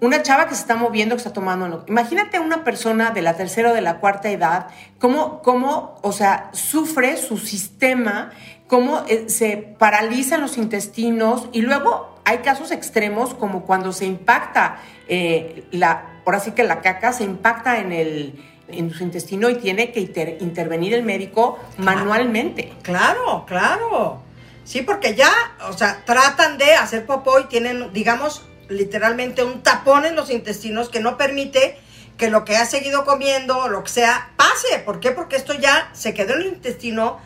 una 0.00 0.22
chava 0.22 0.48
que 0.48 0.54
se 0.54 0.62
está 0.62 0.76
moviendo, 0.76 1.14
que 1.14 1.18
está 1.18 1.32
tomando... 1.32 1.84
Imagínate 1.88 2.38
una 2.40 2.64
persona 2.64 3.10
de 3.10 3.22
la 3.22 3.36
tercera 3.36 3.70
o 3.70 3.74
de 3.74 3.82
la 3.82 3.98
cuarta 3.98 4.30
edad, 4.30 4.68
cómo, 4.98 5.42
cómo, 5.42 5.98
o 6.02 6.12
sea, 6.12 6.50
sufre 6.52 7.16
su 7.16 7.38
sistema 7.38 8.30
cómo 8.70 9.04
eh, 9.08 9.24
se 9.28 9.56
paralizan 9.56 10.40
los 10.40 10.56
intestinos 10.56 11.48
y 11.52 11.62
luego 11.62 12.20
hay 12.24 12.38
casos 12.38 12.70
extremos 12.70 13.34
como 13.34 13.66
cuando 13.66 13.92
se 13.92 14.06
impacta 14.06 14.78
eh, 15.08 15.64
la, 15.72 16.20
ahora 16.24 16.38
sí 16.38 16.52
que 16.52 16.62
la 16.62 16.80
caca 16.80 17.12
se 17.12 17.24
impacta 17.24 17.80
en 17.80 17.90
el 17.92 18.44
en 18.68 18.92
su 18.92 19.02
intestino 19.02 19.50
y 19.50 19.56
tiene 19.56 19.90
que 19.90 20.38
intervenir 20.40 20.94
el 20.94 21.02
médico 21.02 21.58
manualmente. 21.78 22.72
Claro, 22.82 23.44
claro. 23.44 24.22
Sí, 24.62 24.82
porque 24.82 25.16
ya, 25.16 25.32
o 25.68 25.72
sea, 25.72 26.04
tratan 26.04 26.56
de 26.56 26.74
hacer 26.74 27.04
popó 27.04 27.40
y 27.40 27.44
tienen, 27.46 27.92
digamos, 27.92 28.46
literalmente 28.70 29.44
un 29.44 29.62
tapón 29.62 30.06
en 30.06 30.16
los 30.16 30.30
intestinos 30.30 30.88
que 30.88 31.00
no 31.00 31.16
permite 31.16 31.78
que 32.16 32.30
lo 32.30 32.44
que 32.44 32.56
ha 32.56 32.66
seguido 32.66 33.04
comiendo 33.04 33.58
o 33.58 33.68
lo 33.68 33.82
que 33.82 33.90
sea 33.90 34.30
pase. 34.36 34.78
¿Por 34.84 35.00
qué? 35.00 35.10
Porque 35.10 35.36
esto 35.36 35.54
ya 35.54 35.90
se 35.92 36.14
quedó 36.14 36.34
en 36.34 36.42
el 36.42 36.46
intestino, 36.48 37.18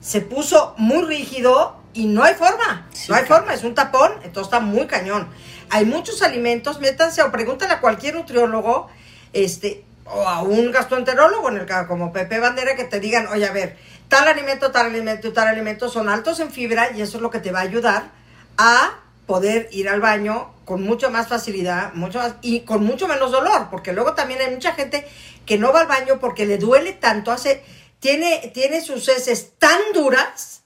se 0.00 0.20
puso 0.20 0.74
muy 0.78 1.04
rígido 1.04 1.76
y 1.94 2.06
no 2.06 2.22
hay 2.22 2.34
forma. 2.34 2.88
no 3.08 3.14
hay 3.14 3.24
forma, 3.24 3.54
es 3.54 3.64
un 3.64 3.74
tapón, 3.74 4.12
entonces 4.22 4.52
está 4.52 4.60
muy 4.60 4.86
cañón. 4.86 5.28
Hay 5.70 5.84
muchos 5.84 6.22
alimentos, 6.22 6.80
métanse 6.80 7.22
o 7.22 7.32
pregúntale 7.32 7.72
a 7.72 7.80
cualquier 7.80 8.14
nutriólogo, 8.14 8.90
este, 9.32 9.84
o 10.04 10.28
a 10.28 10.42
un 10.42 10.70
gastroenterólogo 10.70 11.48
en 11.48 11.56
el 11.56 11.66
caso 11.66 11.88
como 11.88 12.12
Pepe 12.12 12.38
Bandera 12.38 12.76
que 12.76 12.84
te 12.84 13.00
digan, 13.00 13.26
oye, 13.28 13.46
a 13.46 13.52
ver, 13.52 13.76
tal 14.08 14.28
alimento, 14.28 14.70
tal 14.70 14.86
alimento 14.86 15.28
y 15.28 15.32
tal 15.32 15.48
alimento 15.48 15.88
son 15.88 16.08
altos 16.08 16.40
en 16.40 16.50
fibra 16.50 16.90
y 16.94 17.00
eso 17.00 17.16
es 17.16 17.22
lo 17.22 17.30
que 17.30 17.38
te 17.38 17.52
va 17.52 17.60
a 17.60 17.62
ayudar 17.62 18.10
a 18.58 18.98
poder 19.26 19.68
ir 19.72 19.88
al 19.88 20.00
baño 20.00 20.50
con 20.64 20.82
mucha 20.82 21.10
más 21.10 21.28
facilidad, 21.28 21.92
mucho 21.94 22.18
más 22.18 22.34
y 22.42 22.60
con 22.60 22.84
mucho 22.84 23.08
menos 23.08 23.32
dolor, 23.32 23.68
porque 23.70 23.92
luego 23.92 24.14
también 24.14 24.40
hay 24.40 24.50
mucha 24.50 24.72
gente 24.72 25.06
que 25.46 25.58
no 25.58 25.72
va 25.72 25.80
al 25.80 25.86
baño 25.86 26.18
porque 26.20 26.46
le 26.46 26.58
duele 26.58 26.92
tanto, 26.92 27.32
hace 27.32 27.62
tiene 28.00 28.50
tiene 28.54 28.80
sus 28.80 29.08
heces 29.08 29.52
tan 29.58 29.80
duras 29.92 30.62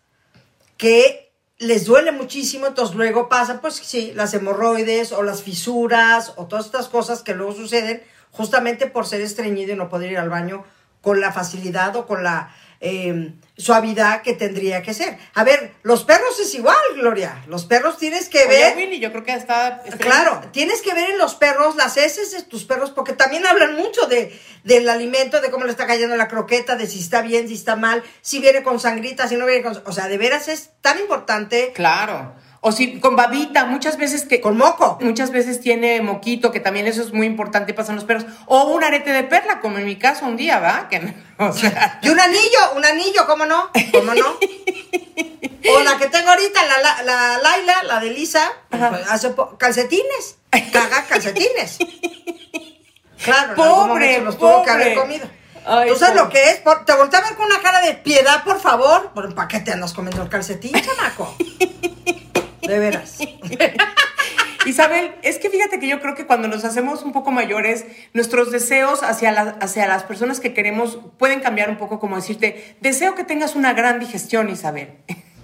que 0.77 1.33
les 1.59 1.87
duele 1.87 2.13
muchísimo, 2.13 2.67
entonces 2.67 2.95
luego 2.95 3.29
pasa 3.29 3.61
pues 3.61 3.75
sí, 3.77 4.13
las 4.15 4.35
hemorroides 4.35 5.13
o 5.13 5.23
las 5.23 5.43
fisuras 5.43 6.35
o 6.37 6.47
todas 6.47 6.67
estas 6.67 6.89
cosas 6.89 7.23
que 7.23 7.35
luego 7.35 7.55
suceden 7.55 8.03
justamente 8.31 8.87
por 8.87 9.07
ser 9.07 9.23
estreñido 9.23 9.73
y 9.73 9.77
no 9.77 9.89
poder 9.89 10.13
ir 10.13 10.19
al 10.19 10.29
baño 10.29 10.65
con 11.01 11.21
la 11.21 11.33
facilidad 11.33 11.97
o 11.97 12.07
con 12.07 12.23
la 12.23 12.55
eh, 12.81 13.33
suavidad 13.57 14.23
que 14.23 14.35
tendría 14.35 14.83
que 14.83 14.95
ser. 14.95 15.19
A 15.35 15.45
ver, 15.45 15.73
los 15.83 16.05
perros 16.05 16.39
es 16.41 16.55
igual, 16.55 16.77
Gloria. 16.95 17.43
Los 17.49 17.65
perros 17.65 17.97
tienes 17.97 18.29
que 18.29 18.47
ver. 18.47 18.77
Willy, 18.77 19.01
yo 19.01 19.11
creo 19.13 19.25
que 19.25 19.35
está. 19.35 19.83
Claro, 19.99 20.43
tienes 20.53 20.83
que 20.83 20.95
ver 20.95 21.11
en 21.11 21.19
los 21.19 21.35
perros 21.35 21.77
las 21.77 21.97
heces 21.97 22.33
de 22.33 22.43
tus 22.43 22.65
perros, 22.65 22.91
porque 22.91 23.15
también 23.15 23.47
hablan 23.47 23.77
mucho 23.77 24.07
de, 24.07 24.39
del 24.65 24.89
alimento, 24.89 25.41
de 25.41 25.51
cómo 25.51 25.65
le 25.65 25.71
está 25.71 25.87
cayendo 25.87 26.17
la 26.17 26.29
croqueta, 26.29 26.77
de 26.77 26.87
si 26.87 27.01
está 27.01 27.23
bien, 27.23 27.49
si 27.49 27.55
está 27.55 27.77
mal, 27.77 28.03
si 28.21 28.41
viene 28.41 28.63
con 28.63 28.79
sangrita, 28.79 29.29
si 29.29 29.37
no 29.37 29.47
viene 29.47 29.63
con. 29.63 29.83
O 29.87 29.93
sea, 29.93 30.09
de 30.09 30.19
veras 30.19 30.49
es 30.49 30.71
tan 30.81 30.99
importante. 30.99 31.73
Claro. 31.75 32.35
O 32.67 32.73
si 32.73 32.99
con 32.99 33.15
babita, 33.15 33.65
muchas 33.65 33.97
veces 33.97 34.25
que... 34.25 34.41
Con 34.41 34.57
moco. 34.57 34.99
Muchas 35.01 35.31
veces 35.31 35.61
tiene 35.61 36.01
moquito, 36.01 36.51
que 36.51 36.59
también 36.59 36.89
eso 36.89 37.01
es 37.01 37.13
muy 37.13 37.25
importante, 37.25 37.73
pasan 37.75 37.95
los 37.95 38.05
perros. 38.05 38.27
O 38.47 38.65
un 38.73 38.83
arete 38.83 39.13
de 39.13 39.23
perla, 39.23 39.61
como 39.61 39.79
en 39.79 39.85
mi 39.85 39.95
caso 39.95 40.27
un 40.27 40.37
día, 40.37 40.59
¿va? 40.59 40.89
Que, 40.89 41.15
o 41.39 41.53
sea... 41.53 42.01
Y 42.03 42.09
un 42.09 42.19
anillo, 42.19 42.73
un 42.75 42.85
anillo, 42.85 43.25
¿cómo 43.25 43.47
no? 43.47 43.71
¿Cómo 43.93 44.15
no? 44.15 44.27
o 45.71 45.81
la 45.85 45.97
que 45.97 46.09
tengo 46.09 46.29
ahorita, 46.29 46.61
la, 46.65 47.03
la, 47.05 47.39
Laila, 47.39 47.85
la 47.85 48.01
de 48.01 48.11
Lisa, 48.11 48.51
pues, 48.69 48.83
hace 49.11 49.33
calcetines. 49.59 50.39
Caga 50.73 51.05
calcetines. 51.05 51.79
Claro, 53.23 53.55
pobre, 53.55 54.23
los 54.23 54.39
tuvo 54.39 54.65
que 54.65 54.71
haber 54.71 54.97
comido. 54.97 55.29
¿Tú 55.87 55.95
sabes 55.95 56.17
lo 56.17 56.29
que 56.31 56.51
es? 56.51 56.65
Te 56.85 56.93
volteé 56.95 57.21
a 57.21 57.23
ver 57.23 57.37
con 57.37 57.47
una 57.47 57.61
cara 57.61 57.81
de 57.81 57.95
piedad, 57.95 58.43
por 58.43 58.61
favor. 58.61 59.13
¿Para 59.13 59.47
qué 59.47 59.61
te 59.61 59.71
andas 59.71 59.93
comiendo 59.93 60.21
el 60.21 60.29
calcetín, 60.29 60.73
chamaco? 60.73 61.33
De 62.67 62.79
veras. 62.79 63.19
Isabel, 64.67 65.15
es 65.23 65.39
que 65.39 65.49
fíjate 65.49 65.79
que 65.79 65.87
yo 65.87 66.01
creo 66.01 66.17
que 66.17 66.27
cuando 66.27 66.49
nos 66.49 66.65
hacemos 66.65 67.03
un 67.03 67.13
poco 67.13 67.31
mayores, 67.31 67.85
nuestros 68.13 68.51
deseos 68.51 69.03
hacia, 69.05 69.57
hacia 69.61 69.87
las 69.87 70.03
personas 70.03 70.41
que 70.41 70.53
queremos 70.53 70.99
pueden 71.19 71.41
cambiar 71.41 71.71
un 71.71 71.79
poco, 71.79 72.01
como 72.01 72.17
decirte, 72.17 72.77
deseo 72.81 73.15
que 73.15 73.23
tengas 73.23 73.55
una 73.55 73.73
gran 73.75 74.01
digestión, 74.01 74.51
Isabel. 74.51 74.93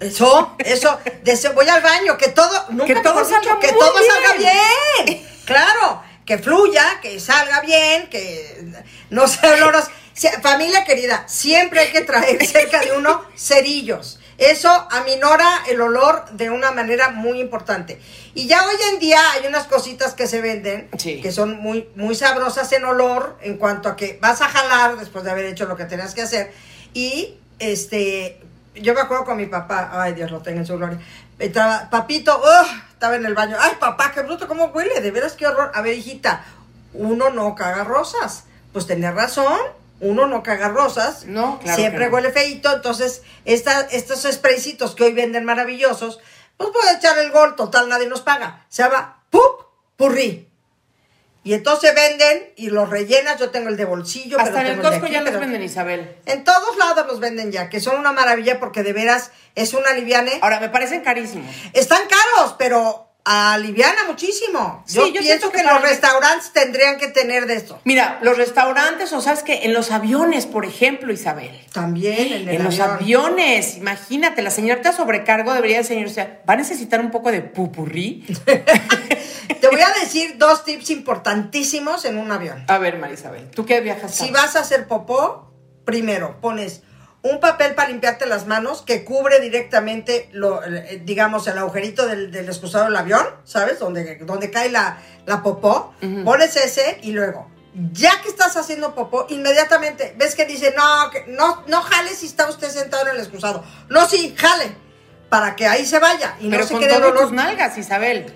Eso, 0.01 0.57
eso, 0.59 0.99
deseo, 1.23 1.53
voy 1.53 1.69
al 1.69 1.81
baño, 1.81 2.19
que 2.19 2.31
todo, 2.31 2.67
nunca 2.71 2.93
que 2.93 3.01
todo 3.01 3.25
salga 3.25 3.61
que 3.61 3.69
todo 3.69 3.95
salga 4.03 4.35
bien. 4.37 5.23
Claro, 5.45 6.03
que 6.27 6.39
fluya, 6.39 6.99
que 7.01 7.21
salga 7.21 7.61
bien, 7.61 8.09
que 8.11 8.65
no 9.11 9.29
se 9.29 9.47
olorosos. 9.47 9.91
Familia 10.43 10.85
querida, 10.85 11.25
siempre 11.29 11.81
hay 11.81 11.93
que 11.93 12.01
traer 12.01 12.45
cerca 12.45 12.81
de 12.81 12.93
uno 12.93 13.23
cerillos 13.37 14.19
eso 14.47 14.71
aminora 14.91 15.63
el 15.69 15.81
olor 15.81 16.25
de 16.33 16.51
una 16.51 16.73
manera 16.73 17.11
muy 17.11 17.41
importante. 17.41 18.01
Y 18.35 18.47
ya 18.47 18.67
hoy 18.67 18.77
en 18.93 18.99
día 18.99 19.21
hay 19.33 19.47
unas 19.47 19.67
cositas 19.67 20.15
que 20.15 20.27
se 20.27 20.41
venden 20.41 20.89
que 20.91 21.33
son 21.33 21.61
muy, 21.61 21.89
muy 21.97 22.15
sabrosas 22.15 22.73
en 22.73 22.85
olor 22.85 23.39
en 23.43 23.59
cuanto 23.59 23.89
a 23.89 23.97
que 23.97 24.19
vas 24.23 24.41
a 24.41 24.49
jalar 24.49 24.97
después 24.97 25.25
de 25.25 25.31
haber 25.31 25.47
hecho 25.47 25.67
lo 25.67 25.77
que 25.77 25.85
tenías 25.85 26.15
que 26.15 26.23
hacer. 26.23 26.53
Y 26.95 27.39
este, 27.59 28.41
yo 28.75 28.95
me 28.95 29.01
acuerdo 29.01 29.25
con 29.25 29.37
mi 29.37 29.47
papá, 29.47 29.91
ay 29.93 30.15
Dios 30.15 30.31
lo 30.31 30.41
tenga 30.41 30.61
en 30.61 30.67
su 30.67 30.77
gloria. 30.77 30.99
Estaba, 31.39 31.91
papito, 31.91 32.41
estaba 32.93 33.17
en 33.17 33.27
el 33.27 33.35
baño. 33.35 33.57
Ay, 33.59 33.73
papá, 33.81 34.13
qué 34.15 34.23
bruto, 34.23 34.47
cómo 34.47 34.67
huele, 34.67 35.01
de 35.01 35.11
veras 35.11 35.33
qué 35.33 35.47
horror. 35.47 35.73
A 35.75 35.83
ver, 35.83 35.97
hijita, 35.97 36.45
uno 36.93 37.31
no 37.31 37.55
caga 37.55 37.85
rosas. 37.85 38.45
Pues 38.73 38.87
tenía 38.87 39.11
razón 39.11 39.59
uno 40.03 40.27
no 40.27 40.43
caga 40.43 40.69
rosas, 40.69 41.25
no, 41.27 41.61
siempre 41.65 42.09
huele 42.09 42.31
feito, 42.31 42.73
entonces 42.73 43.23
estos 43.45 44.23
spraycitos 44.31 44.95
que 44.95 45.05
hoy 45.05 45.13
venden 45.13 45.45
maravillosos, 45.45 46.21
pues 46.57 46.71
puede 46.71 46.97
echar 46.97 47.19
el 47.19 47.31
gol, 47.31 47.57
total 47.57 47.89
nadie 47.89 48.09
nos 48.09 48.21
paga, 48.21 48.67
se 48.69 48.83
llama 48.83 49.25
Pup 49.31 49.67
Purri. 49.97 50.49
Y 51.45 51.55
entonces 51.55 51.93
venden 51.95 52.53
y 52.57 52.71
los 52.71 52.89
rellenas, 52.89 53.39
yo 53.39 53.51
tengo 53.51 53.69
el 53.69 53.77
de 53.77 53.85
bolsillo. 53.85 54.39
Hasta 54.39 54.61
en 54.61 54.79
el 54.79 54.81
Costco 54.81 55.07
ya 55.09 55.23
los 55.23 55.39
venden, 55.41 55.61
Isabel. 55.63 56.17
En 56.27 56.45
todos 56.45 56.77
lados 56.77 57.05
los 57.09 57.19
venden 57.19 57.51
ya, 57.51 57.69
que 57.69 57.81
son 57.81 57.99
una 57.99 58.13
maravilla 58.13 58.61
porque 58.61 58.85
de 58.85 58.93
veras 58.93 59.33
es 59.57 59.75
una 59.75 59.93
liviane. 59.93 60.39
Ahora, 60.41 60.61
me 60.61 60.69
parecen 60.69 61.01
carísimos. 61.01 61.53
Están 61.73 62.03
caros, 62.09 62.55
pero 62.59 63.12
aliviana 63.25 64.05
muchísimo. 64.07 64.85
yo, 64.89 65.13
pienso 65.13 65.51
que, 65.53 65.63
los 65.63 65.81
restaurantes 65.83 66.53
tendrían 66.53 66.99
que 66.99 67.09
tener 67.09 67.47
de 67.47 67.55
esto. 67.55 67.81
Mira, 67.85 68.19
los 68.23 68.37
restaurantes, 68.37 69.13
o 69.13 69.21
sabes 69.21 69.43
que 69.43 69.65
en 69.65 69.73
los 69.73 69.91
aviones, 69.91 70.47
por 70.47 70.65
ejemplo, 70.65 71.13
Isabel. 71.13 71.59
También 71.73 72.33
en, 72.33 72.49
en 72.49 72.65
los 72.65 72.81
aviones. 72.81 73.77
Imagínate, 73.77 74.43
la 74.43 74.51
señorita 74.51 74.93
sobrecargo 74.93 75.55
debería 75.55 75.79
decir, 75.79 76.05
o 76.05 76.11
sea, 76.11 76.43
va 76.49 76.55
a 76.55 76.57
necesitar 76.57 77.01
un 77.01 77.11
poco 77.11 77.31
de 77.31 77.43
pupurrí. 77.43 78.27
Te 79.61 79.69
voy 79.69 79.81
a 79.81 80.01
decir 80.01 80.39
dos 80.39 80.65
tips 80.65 80.91
importantísimos 80.91 82.05
en 82.05 82.19
un 82.19 82.33
avión. 82.33 82.65
A 82.69 82.79
ver, 82.79 82.99
Marisabel, 82.99 83.49
¿tú 83.51 83.65
qué 83.65 83.81
viajas? 83.81 84.15
Si 84.15 84.31
vas 84.31 84.57
a 84.57 84.61
hacer 84.61 84.89
popó, 84.89 85.53
primero 85.85 86.41
pones 86.41 86.83
un 87.23 87.39
papel 87.39 87.75
para 87.75 87.89
limpiarte 87.89 88.27
las 88.27 88.47
manos 88.47 88.83
que 88.83 89.05
cubre 89.05 89.39
directamente, 89.41 90.29
lo, 90.33 90.63
eh, 90.65 91.01
digamos, 91.05 91.47
el 91.47 91.57
agujerito 91.57 92.07
del, 92.07 92.33
del 92.33 92.47
excusado 92.49 92.87
del 92.87 92.97
avión, 92.97 93.25
¿sabes? 93.45 93.79
Donde, 93.79 94.17
donde 94.23 94.51
cae 94.51 94.71
la, 94.71 94.99
la 95.25 95.43
popó. 95.43 95.95
Pones 96.25 96.57
ese 96.57 96.99
y 97.03 97.13
luego, 97.13 97.49
ya 97.93 98.21
que 98.23 98.29
estás 98.29 98.57
haciendo 98.57 98.95
popó, 98.95 99.27
inmediatamente 99.29 100.15
ves 100.19 100.35
que 100.35 100.47
dice, 100.47 100.75
no, 100.77 101.11
que, 101.11 101.25
no, 101.29 101.63
no 101.69 101.83
jale 101.83 102.11
si 102.11 102.27
está 102.27 102.49
usted 102.51 102.69
sentado 102.71 103.09
en 103.09 103.15
el 103.15 103.21
excusado. 103.21 103.65
No, 103.89 104.09
sí, 104.09 104.35
jale, 104.37 104.75
para 105.29 105.55
que 105.55 105.67
ahí 105.67 105.87
se 105.87 106.01
vaya 106.01 106.35
y 106.41 106.51
Pero 106.51 106.63
no 106.63 106.69
se 106.69 106.79
quede 106.79 106.99
todas 106.99 107.21
tus 107.21 107.33
nalgas, 107.33 107.79
Isabel. 107.79 108.33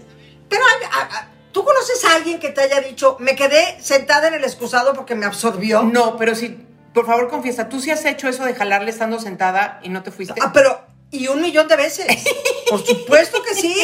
Pero 0.48 0.64
¿Tú 1.56 1.64
conoces 1.64 2.04
a 2.04 2.16
alguien 2.16 2.38
que 2.38 2.50
te 2.50 2.60
haya 2.60 2.82
dicho, 2.82 3.16
me 3.18 3.34
quedé 3.34 3.78
sentada 3.80 4.28
en 4.28 4.34
el 4.34 4.44
excusado 4.44 4.92
porque 4.92 5.14
me 5.14 5.24
absorbió? 5.24 5.82
No, 5.84 6.18
pero 6.18 6.34
si 6.34 6.65
por 6.96 7.04
favor, 7.04 7.28
confiesa, 7.28 7.68
¿tú 7.68 7.78
sí 7.78 7.90
has 7.90 8.02
hecho 8.06 8.26
eso 8.26 8.42
de 8.46 8.54
jalarle 8.54 8.90
estando 8.90 9.20
sentada 9.20 9.80
y 9.82 9.90
no 9.90 10.02
te 10.02 10.10
fuiste? 10.10 10.40
Ah, 10.42 10.50
pero, 10.50 10.80
y 11.10 11.28
un 11.28 11.42
millón 11.42 11.68
de 11.68 11.76
veces. 11.76 12.06
Por 12.70 12.84
supuesto 12.86 13.42
que 13.42 13.54
sí. 13.54 13.76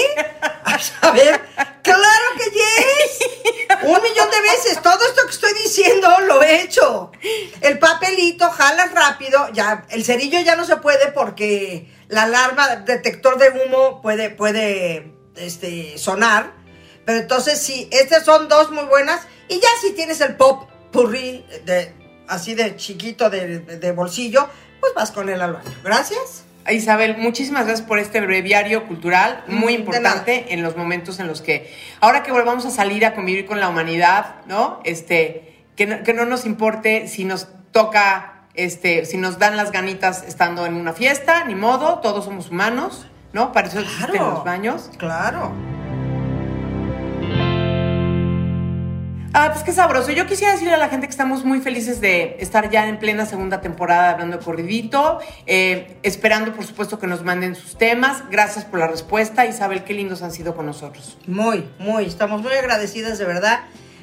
A 1.03 1.11
ver, 1.11 1.39
claro 1.83 2.25
que 2.39 2.45
yes. 2.45 3.83
Un 3.83 4.03
millón 4.03 4.31
de 4.31 4.41
veces. 4.41 4.81
Todo 4.83 4.99
esto 5.07 5.27
que 5.27 5.31
estoy 5.31 5.53
diciendo 5.63 6.09
lo 6.21 6.43
he 6.43 6.63
hecho. 6.63 7.13
El 7.61 7.79
papelito, 7.79 8.51
jalas 8.51 8.93
rápido. 8.93 9.47
Ya, 9.53 9.85
el 9.91 10.07
cerillo 10.07 10.41
ya 10.41 10.57
no 10.57 10.65
se 10.65 10.77
puede 10.77 11.13
porque 11.13 11.93
la 12.09 12.23
alarma 12.23 12.77
detector 12.77 13.37
de 13.37 13.51
humo 13.51 14.01
puede, 14.01 14.31
puede 14.31 15.13
este, 15.37 15.99
sonar. 15.99 16.55
Pero 17.05 17.19
entonces 17.19 17.61
sí, 17.61 17.91
estas 17.93 18.25
son 18.25 18.49
dos 18.49 18.71
muy 18.71 18.85
buenas. 18.85 19.21
Y 19.51 19.61
ya 19.61 19.69
si 19.83 19.93
tienes 19.93 20.23
el 20.23 20.35
pop 20.37 20.67
purri 20.91 21.45
de 21.67 22.02
así 22.29 22.55
de 22.55 22.77
chiquito 22.77 23.31
de, 23.31 23.93
bolsillo, 23.93 24.49
pues 24.81 24.93
vas 24.95 25.11
con 25.11 25.29
él 25.29 25.41
al 25.41 25.55
baño. 25.55 25.71
Gracias. 25.85 26.45
Isabel, 26.71 27.17
muchísimas 27.19 27.67
gracias 27.67 27.87
por 27.87 27.99
este 27.99 28.21
breviario 28.21 28.87
cultural 28.87 29.43
muy 29.49 29.75
importante 29.75 30.55
en 30.55 30.63
los 30.63 30.77
momentos 30.77 31.19
en 31.19 31.27
los 31.27 31.43
que, 31.43 31.75
ahora 32.01 32.23
que 32.23 32.31
volvamos 32.31 32.65
a 32.67 32.71
salir 32.71 33.05
a 33.05 33.15
convivir 33.15 33.47
con 33.47 33.59
la 33.59 33.69
humanidad, 33.69 34.37
¿no? 34.47 34.81
Este, 34.85 35.65
que 35.75 35.87
no, 35.87 36.03
que 36.05 36.15
no 36.15 36.25
nos 36.25 36.47
importe 36.47 37.09
si 37.09 37.25
nos 37.25 37.49
toca, 37.73 38.45
este, 38.55 39.07
si 39.07 39.17
nos 39.17 39.41
dan 39.41 39.57
las 39.57 39.73
ganitas 39.73 40.23
estando 40.23 40.65
en 40.65 40.75
una 40.75 40.93
fiesta, 40.93 41.45
ni 41.45 41.57
modo, 41.57 41.99
todos 41.99 42.27
somos 42.27 42.51
humanos, 42.51 43.07
¿no? 43.33 43.51
Para 43.51 43.67
eso 43.67 43.81
existen 43.81 44.21
los 44.21 44.45
baños. 44.45 44.91
Claro. 44.99 45.53
Ah, 49.35 49.51
pues 49.51 49.65
qué 49.65 49.73
sabroso. 49.73 50.13
Yo 50.13 50.27
quisiera 50.27 50.53
decirle 50.53 50.75
a 50.75 50.77
la 50.77 50.91
gente 50.91 51.07
que 51.07 51.11
estamos 51.11 51.43
muy 51.43 51.61
felices 51.61 52.03
de 52.03 52.37
estar 52.41 52.69
ya 52.69 52.87
en 52.87 52.99
plena 52.99 53.25
segunda 53.25 53.63
temporada 53.63 54.11
hablando 54.11 54.37
de 54.37 54.45
corridito, 54.45 55.21
eh, 55.47 55.97
esperando 56.03 56.53
por 56.53 56.67
supuesto 56.67 56.99
que 56.99 57.07
nos 57.07 57.25
manden 57.25 57.55
sus 57.55 57.79
temas. 57.79 58.25
Gracias 58.31 58.67
por 58.67 58.81
la 58.81 58.89
respuesta. 58.89 59.47
Isabel, 59.47 59.85
qué 59.85 59.95
lindos 59.95 60.21
han 60.21 60.33
sido 60.33 60.55
con 60.55 60.67
nosotros. 60.67 61.17
Muy, 61.27 61.67
muy, 61.79 62.05
estamos 62.05 62.43
muy 62.43 62.53
agradecidas 62.53 63.17
de 63.17 63.25
verdad. 63.25 63.61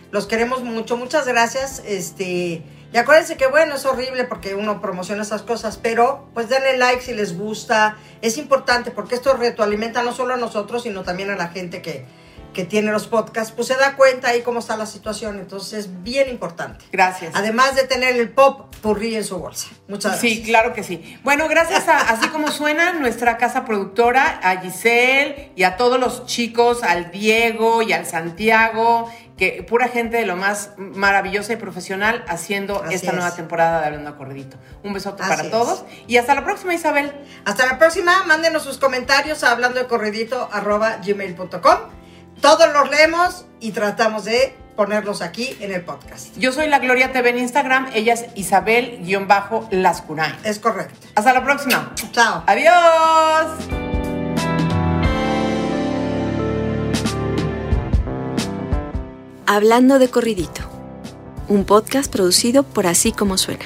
Los 0.10 0.26
queremos 0.26 0.64
mucho, 0.64 0.98
muchas 0.98 1.28
gracias. 1.28 1.84
Este, 1.86 2.64
y 2.92 2.98
acuérdense 2.98 3.38
que 3.38 3.46
bueno, 3.46 3.76
es 3.76 3.86
horrible 3.86 4.24
porque 4.24 4.56
uno 4.56 4.82
promociona 4.82 5.22
esas 5.22 5.44
cosas, 5.44 5.78
pero 5.78 6.28
pues 6.34 6.50
denle 6.50 6.76
like 6.78 7.04
si 7.04 7.14
les 7.14 7.38
gusta. 7.38 7.98
Es 8.24 8.40
importante 8.40 8.90
porque 8.90 9.14
esto 9.14 9.38
retroalimenta 9.38 10.02
no 10.02 10.12
solo 10.12 10.34
a 10.34 10.38
nosotros, 10.38 10.82
sino 10.82 11.04
también 11.04 11.30
a 11.30 11.36
la 11.36 11.50
gente 11.50 11.84
que, 11.84 12.08
que 12.54 12.66
tiene 12.66 12.92
los 12.92 13.08
podcasts, 13.08 13.54
pues 13.56 13.68
se 13.68 13.76
da 13.76 13.96
cuenta 13.96 14.30
ahí 14.30 14.42
cómo 14.42 14.60
está 14.60 14.76
la 14.78 14.86
situación. 14.86 15.40
Entonces 15.40 15.86
es 15.86 16.04
bien 16.04 16.30
importante. 16.30 16.86
Gracias. 16.92 17.32
Además 17.36 17.76
de 17.76 17.84
tener 17.84 18.16
el 18.16 18.30
pop 18.30 18.74
purrí 18.82 19.16
en 19.16 19.24
su 19.24 19.38
bolsa. 19.38 19.68
Muchas 19.88 20.14
gracias. 20.14 20.34
Sí, 20.34 20.44
claro 20.44 20.74
que 20.74 20.84
sí. 20.84 21.20
Bueno, 21.24 21.48
gracias 21.48 21.88
a, 21.88 21.98
así 21.98 22.28
como 22.30 22.50
suena, 22.50 22.94
nuestra 22.94 23.38
casa 23.38 23.66
productora, 23.66 24.40
a 24.44 24.62
Giselle 24.62 25.52
y 25.56 25.64
a 25.64 25.78
todos 25.78 26.00
los 26.00 26.26
chicos, 26.26 26.84
al 26.84 27.12
Diego 27.12 27.82
y 27.82 27.94
al 27.94 28.06
Santiago, 28.06 29.12
que 29.38 29.64
pura 29.64 29.88
gente 29.88 30.18
de 30.18 30.26
lo 30.26 30.36
más 30.36 30.72
maravillosa 30.78 31.54
y 31.54 31.56
profesional 31.56 32.26
haciendo 32.28 32.84
Así 32.84 32.96
esta 32.96 33.08
es. 33.08 33.14
nueva 33.14 33.36
temporada 33.36 33.80
de 33.82 33.86
Hablando 33.88 34.10
a 34.10 34.18
Corridito. 34.18 34.58
Un 34.84 34.94
besote 34.94 35.24
Así 35.24 35.30
para 35.30 35.44
es. 35.44 35.52
todos 35.52 35.86
y 36.08 36.18
hasta 36.18 36.36
la 36.36 36.44
próxima, 36.44 36.74
Isabel. 36.74 37.14
Hasta 37.46 37.66
la 37.66 37.78
próxima, 37.78 38.24
mándenos 38.26 38.64
sus 38.64 38.78
comentarios 38.78 39.44
a 39.44 39.52
hablando 39.52 39.80
Todos 42.42 42.72
los 42.72 42.90
leemos 42.90 43.46
y 43.60 43.72
tratamos 43.72 44.24
de 44.26 44.56
ponerlos 44.78 45.22
aquí 45.22 45.58
en 45.60 45.74
el 45.74 45.82
podcast. 45.82 46.38
Yo 46.38 46.54
soy 46.54 46.70
la 46.70 46.80
Gloria 46.80 47.12
TV 47.12 47.32
en 47.32 47.40
Instagram, 47.40 47.90
ella 47.94 48.14
es 48.14 48.26
Isabel-Lascunay. 48.36 50.40
Es 50.46 50.60
correcto. 50.60 50.96
Hasta 51.16 51.34
la 51.34 51.44
próxima. 51.44 51.94
Chao. 52.14 52.44
Adiós. 52.48 53.60
Hablando 59.46 60.00
de 60.00 60.10
corridito, 60.10 60.62
un 61.50 61.66
podcast 61.66 62.10
producido 62.10 62.64
por 62.64 62.88
Así 62.88 63.12
como 63.12 63.38
suena. 63.38 63.66